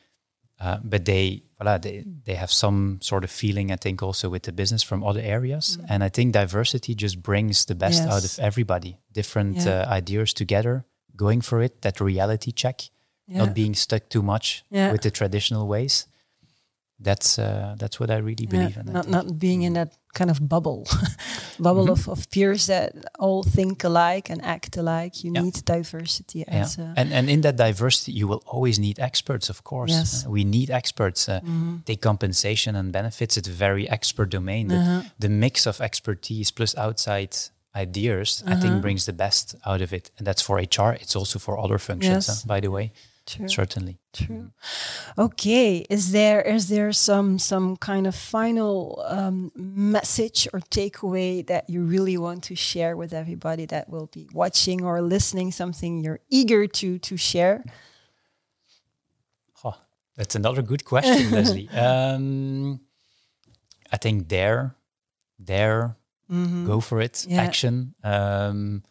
uh, 0.60 0.78
but 0.84 1.06
they, 1.06 1.44
voilà, 1.60 1.82
they 1.82 2.04
they 2.26 2.36
have 2.36 2.52
some 2.52 3.00
sort 3.02 3.24
of 3.24 3.32
feeling. 3.32 3.72
I 3.72 3.76
think 3.76 4.02
also 4.02 4.30
with 4.30 4.44
the 4.44 4.52
business 4.52 4.84
from 4.84 5.04
other 5.04 5.22
areas, 5.22 5.78
mm-hmm. 5.78 5.92
and 5.92 6.04
I 6.04 6.10
think 6.10 6.34
diversity 6.34 6.96
just 6.96 7.22
brings 7.22 7.66
the 7.66 7.76
best 7.76 8.04
yes. 8.04 8.14
out 8.14 8.24
of 8.24 8.40
everybody. 8.40 8.98
Different 9.12 9.58
yeah. 9.58 9.82
uh, 9.82 9.98
ideas 9.98 10.34
together, 10.34 10.86
going 11.16 11.42
for 11.42 11.62
it. 11.62 11.82
That 11.82 12.00
reality 12.00 12.52
check, 12.52 12.90
yeah. 13.28 13.40
not 13.40 13.54
being 13.54 13.76
stuck 13.76 14.10
too 14.10 14.22
much 14.22 14.64
yeah. 14.70 14.92
with 14.92 15.02
the 15.02 15.12
traditional 15.12 15.68
ways 15.68 16.08
that's 17.04 17.38
uh, 17.38 17.76
that's 17.78 18.00
what 18.00 18.10
I 18.10 18.18
really 18.18 18.46
believe 18.46 18.78
in. 18.78 18.92
Not 18.92 19.08
not 19.08 19.38
being 19.38 19.64
in 19.64 19.74
that 19.74 19.98
kind 20.14 20.30
of 20.30 20.48
bubble, 20.48 20.88
bubble 21.60 21.84
mm-hmm. 21.84 22.10
of, 22.12 22.20
of 22.20 22.30
peers 22.30 22.68
that 22.68 22.94
all 23.20 23.44
think 23.44 23.84
alike 23.84 24.30
and 24.30 24.44
act 24.44 24.78
alike. 24.78 25.24
You 25.24 25.32
yeah. 25.34 25.42
need 25.42 25.66
diversity. 25.66 26.40
Yeah. 26.40 26.62
As 26.62 26.78
and 26.78 27.14
and 27.14 27.30
in 27.30 27.42
that 27.42 27.56
diversity, 27.56 28.12
you 28.12 28.28
will 28.28 28.44
always 28.46 28.80
need 28.80 29.00
experts. 29.00 29.50
Of 29.50 29.64
course, 29.64 29.92
yes. 29.92 30.26
Uh, 30.26 30.30
we 30.30 30.44
need 30.44 30.70
experts. 30.70 31.28
Uh, 31.28 31.40
mm-hmm. 31.40 31.78
Take 31.86 32.02
compensation 32.02 32.76
and 32.76 32.92
benefits. 32.92 33.38
It's 33.38 33.48
a 33.48 33.52
very 33.52 33.90
expert 33.90 34.30
domain. 34.30 34.68
The, 34.68 35.06
the, 35.20 35.30
mix 35.30 35.66
of 35.66 35.82
expertise 35.82 36.52
plus 36.52 36.78
outside 36.78 37.36
ideas, 37.76 38.44
uh-huh. 38.46 38.56
I 38.56 38.60
think, 38.60 38.72
uh-huh. 38.72 38.82
brings 38.82 39.06
the 39.06 39.14
best 39.14 39.56
out 39.66 39.82
of 39.82 39.94
it. 39.94 40.12
And 40.18 40.28
that's 40.28 40.42
for 40.42 40.58
HR. 40.58 40.94
It's 40.94 41.16
also 41.16 41.40
for 41.40 41.58
other 41.58 41.78
functions, 41.78 42.28
yes. 42.28 42.44
uh, 42.44 42.48
by 42.48 42.60
the 42.60 42.72
way. 42.72 42.92
True. 43.26 43.48
Certainly. 43.48 44.00
True. 44.12 44.52
Okay. 45.18 45.86
Is 45.90 46.12
there 46.12 46.42
is 46.42 46.68
there 46.68 46.92
some 46.92 47.40
some 47.40 47.78
kind 47.78 48.06
of 48.06 48.16
final 48.16 49.04
um, 49.08 49.52
message 49.56 50.48
or 50.52 50.60
takeaway 50.60 51.46
that 51.48 51.70
you 51.70 51.86
really 51.86 52.18
want 52.18 52.44
to 52.44 52.56
share 52.56 52.98
with 52.98 53.14
everybody 53.14 53.66
that 53.68 53.90
will 53.90 54.08
be 54.08 54.28
watching 54.34 54.84
or 54.84 55.02
listening? 55.02 55.52
Something 55.52 56.04
you're 56.04 56.20
eager 56.30 56.68
to 56.68 57.00
to 57.00 57.18
share? 57.18 57.64
Oh, 59.64 59.78
that's 60.18 60.36
another 60.36 60.62
good 60.62 60.84
question, 60.84 61.32
Leslie. 61.32 61.70
Um, 61.78 62.82
I 63.90 63.98
think 63.98 64.28
dare, 64.28 64.76
dare, 65.42 65.96
mm-hmm. 66.30 66.66
go 66.66 66.82
for 66.82 67.00
it, 67.00 67.26
yeah. 67.28 67.42
action. 67.42 67.96
Um, 68.04 68.84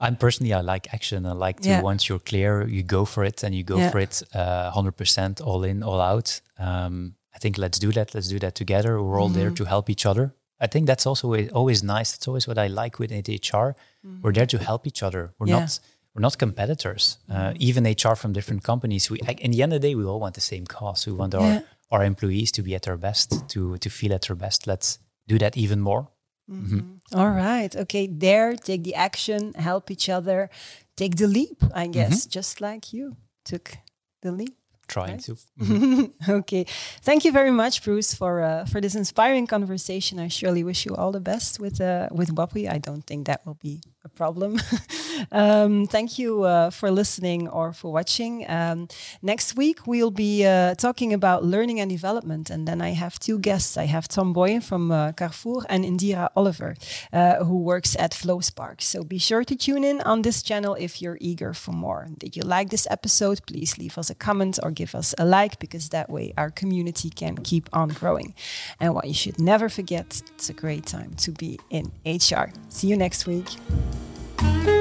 I'm 0.00 0.16
personally, 0.16 0.52
I 0.54 0.62
like 0.62 0.92
action. 0.94 1.26
I 1.26 1.32
like 1.32 1.60
to 1.60 1.68
yeah. 1.68 1.82
once 1.82 2.08
you're 2.08 2.18
clear, 2.18 2.66
you 2.66 2.82
go 2.82 3.04
for 3.04 3.22
it 3.22 3.42
and 3.44 3.54
you 3.54 3.62
go 3.62 3.76
yeah. 3.76 3.90
for 3.90 3.98
it 3.98 4.22
uh, 4.34 4.72
100% 4.72 5.40
all 5.42 5.62
in, 5.64 5.82
all 5.82 6.00
out. 6.00 6.40
Um, 6.58 7.14
I 7.34 7.38
think 7.38 7.58
let's 7.58 7.78
do 7.78 7.92
that. 7.92 8.14
Let's 8.14 8.28
do 8.28 8.38
that 8.38 8.54
together. 8.54 9.02
We're 9.02 9.20
all 9.20 9.28
mm-hmm. 9.28 9.38
there 9.38 9.50
to 9.50 9.64
help 9.64 9.90
each 9.90 10.06
other. 10.06 10.34
I 10.58 10.66
think 10.66 10.86
that's 10.86 11.06
also 11.06 11.34
always, 11.52 11.82
nice. 11.82 12.14
It's 12.14 12.28
always 12.28 12.46
what 12.46 12.58
I 12.58 12.66
like 12.66 12.98
with 12.98 13.10
HR. 13.12 13.76
We're 14.22 14.32
there 14.32 14.46
to 14.46 14.58
help 14.58 14.86
each 14.86 15.02
other. 15.02 15.32
We're 15.38 15.48
Yeah. 15.48 15.60
not 15.60 15.80
we're 16.14 16.22
not 16.22 16.38
competitors. 16.38 17.18
Uh, 17.28 17.52
even 17.56 17.86
HR 17.86 18.16
from 18.16 18.32
different 18.32 18.64
companies. 18.64 19.10
We 19.10 19.20
in 19.38 19.52
the 19.52 19.62
end 19.62 19.72
of 19.72 19.80
the 19.80 19.88
day, 19.88 19.94
we 19.94 20.04
all 20.04 20.18
want 20.18 20.34
the 20.34 20.40
same 20.40 20.66
cause. 20.66 21.06
We 21.06 21.12
want 21.12 21.34
our 21.34 21.62
our 21.90 22.04
employees 22.04 22.50
to 22.52 22.62
be 22.62 22.74
at 22.74 22.82
their 22.82 22.96
best, 22.96 23.48
to 23.50 23.76
to 23.78 23.90
feel 23.90 24.12
at 24.12 24.22
their 24.22 24.36
best. 24.36 24.66
Let's 24.66 24.98
do 25.26 25.38
that 25.38 25.56
even 25.56 25.80
more. 25.80 26.08
All 27.14 27.30
right. 27.30 27.74
Okay. 27.76 28.06
There, 28.08 28.54
take 28.56 28.82
the 28.84 28.94
action, 28.94 29.54
help 29.54 29.90
each 29.90 30.08
other, 30.08 30.48
take 30.96 31.16
the 31.16 31.26
leap, 31.26 31.62
I 31.74 31.86
guess, 31.88 32.26
just 32.26 32.60
like 32.60 32.92
you 32.92 33.16
took 33.44 33.78
the 34.22 34.32
leap. 34.32 34.54
Trying 34.88 35.20
Right. 35.22 35.22
to. 35.60 36.12
okay. 36.40 36.64
Thank 37.02 37.24
you 37.24 37.30
very 37.32 37.52
much, 37.52 37.84
Bruce, 37.84 38.12
for 38.12 38.42
uh, 38.42 38.64
for 38.66 38.80
this 38.80 38.94
inspiring 38.96 39.46
conversation. 39.46 40.18
I 40.18 40.28
surely 40.28 40.64
wish 40.64 40.84
you 40.84 40.96
all 40.96 41.12
the 41.12 41.20
best 41.20 41.60
with 41.60 41.80
uh, 41.80 42.08
with 42.10 42.34
Wappy. 42.34 42.66
I 42.68 42.78
don't 42.78 43.06
think 43.06 43.26
that 43.26 43.40
will 43.46 43.58
be 43.62 43.80
a 44.04 44.08
problem. 44.08 44.58
um, 45.32 45.86
thank 45.86 46.18
you 46.18 46.44
uh, 46.44 46.70
for 46.70 46.90
listening 46.90 47.48
or 47.48 47.72
for 47.72 47.92
watching. 47.92 48.48
Um, 48.48 48.88
next 49.22 49.56
week 49.56 49.86
we'll 49.86 50.10
be 50.10 50.46
uh, 50.46 50.74
talking 50.74 51.12
about 51.12 51.44
learning 51.44 51.80
and 51.80 51.90
development, 51.90 52.50
and 52.50 52.66
then 52.66 52.80
I 52.80 52.90
have 52.90 53.18
two 53.18 53.38
guests. 53.38 53.76
I 53.76 53.84
have 53.84 54.08
Tom 54.08 54.32
Boyen 54.32 54.62
from 54.62 54.90
uh, 54.90 55.12
Carrefour 55.12 55.66
and 55.68 55.84
Indira 55.84 56.30
Oliver, 56.34 56.74
uh, 57.12 57.44
who 57.44 57.58
works 57.58 57.96
at 57.98 58.12
FlowSpark. 58.12 58.80
So 58.80 59.04
be 59.04 59.18
sure 59.18 59.44
to 59.44 59.54
tune 59.54 59.84
in 59.84 60.00
on 60.02 60.22
this 60.22 60.42
channel 60.42 60.74
if 60.74 61.02
you're 61.02 61.18
eager 61.20 61.52
for 61.52 61.72
more. 61.72 62.08
Did 62.18 62.36
you 62.36 62.42
like 62.42 62.70
this 62.70 62.86
episode? 62.90 63.40
Please 63.46 63.76
leave 63.78 63.98
us 63.98 64.10
a 64.10 64.14
comment 64.14 64.58
or 64.62 64.70
give 64.70 64.94
us 64.94 65.14
a 65.18 65.24
like 65.24 65.58
because 65.58 65.90
that 65.90 66.08
way 66.08 66.32
our 66.38 66.50
community 66.50 67.10
can 67.10 67.36
keep 67.36 67.68
on 67.72 67.88
growing. 67.88 68.34
And 68.80 68.94
what 68.94 69.06
you 69.06 69.14
should 69.14 69.38
never 69.38 69.68
forget, 69.68 70.22
it's 70.34 70.48
a 70.48 70.54
great 70.54 70.86
time 70.86 71.14
to 71.16 71.32
be 71.32 71.58
in 71.68 71.92
HR. 72.06 72.50
See 72.68 72.86
you 72.86 72.96
next 72.96 73.26
week. 73.26 73.46
Thank 74.40 74.66
you. 74.68 74.79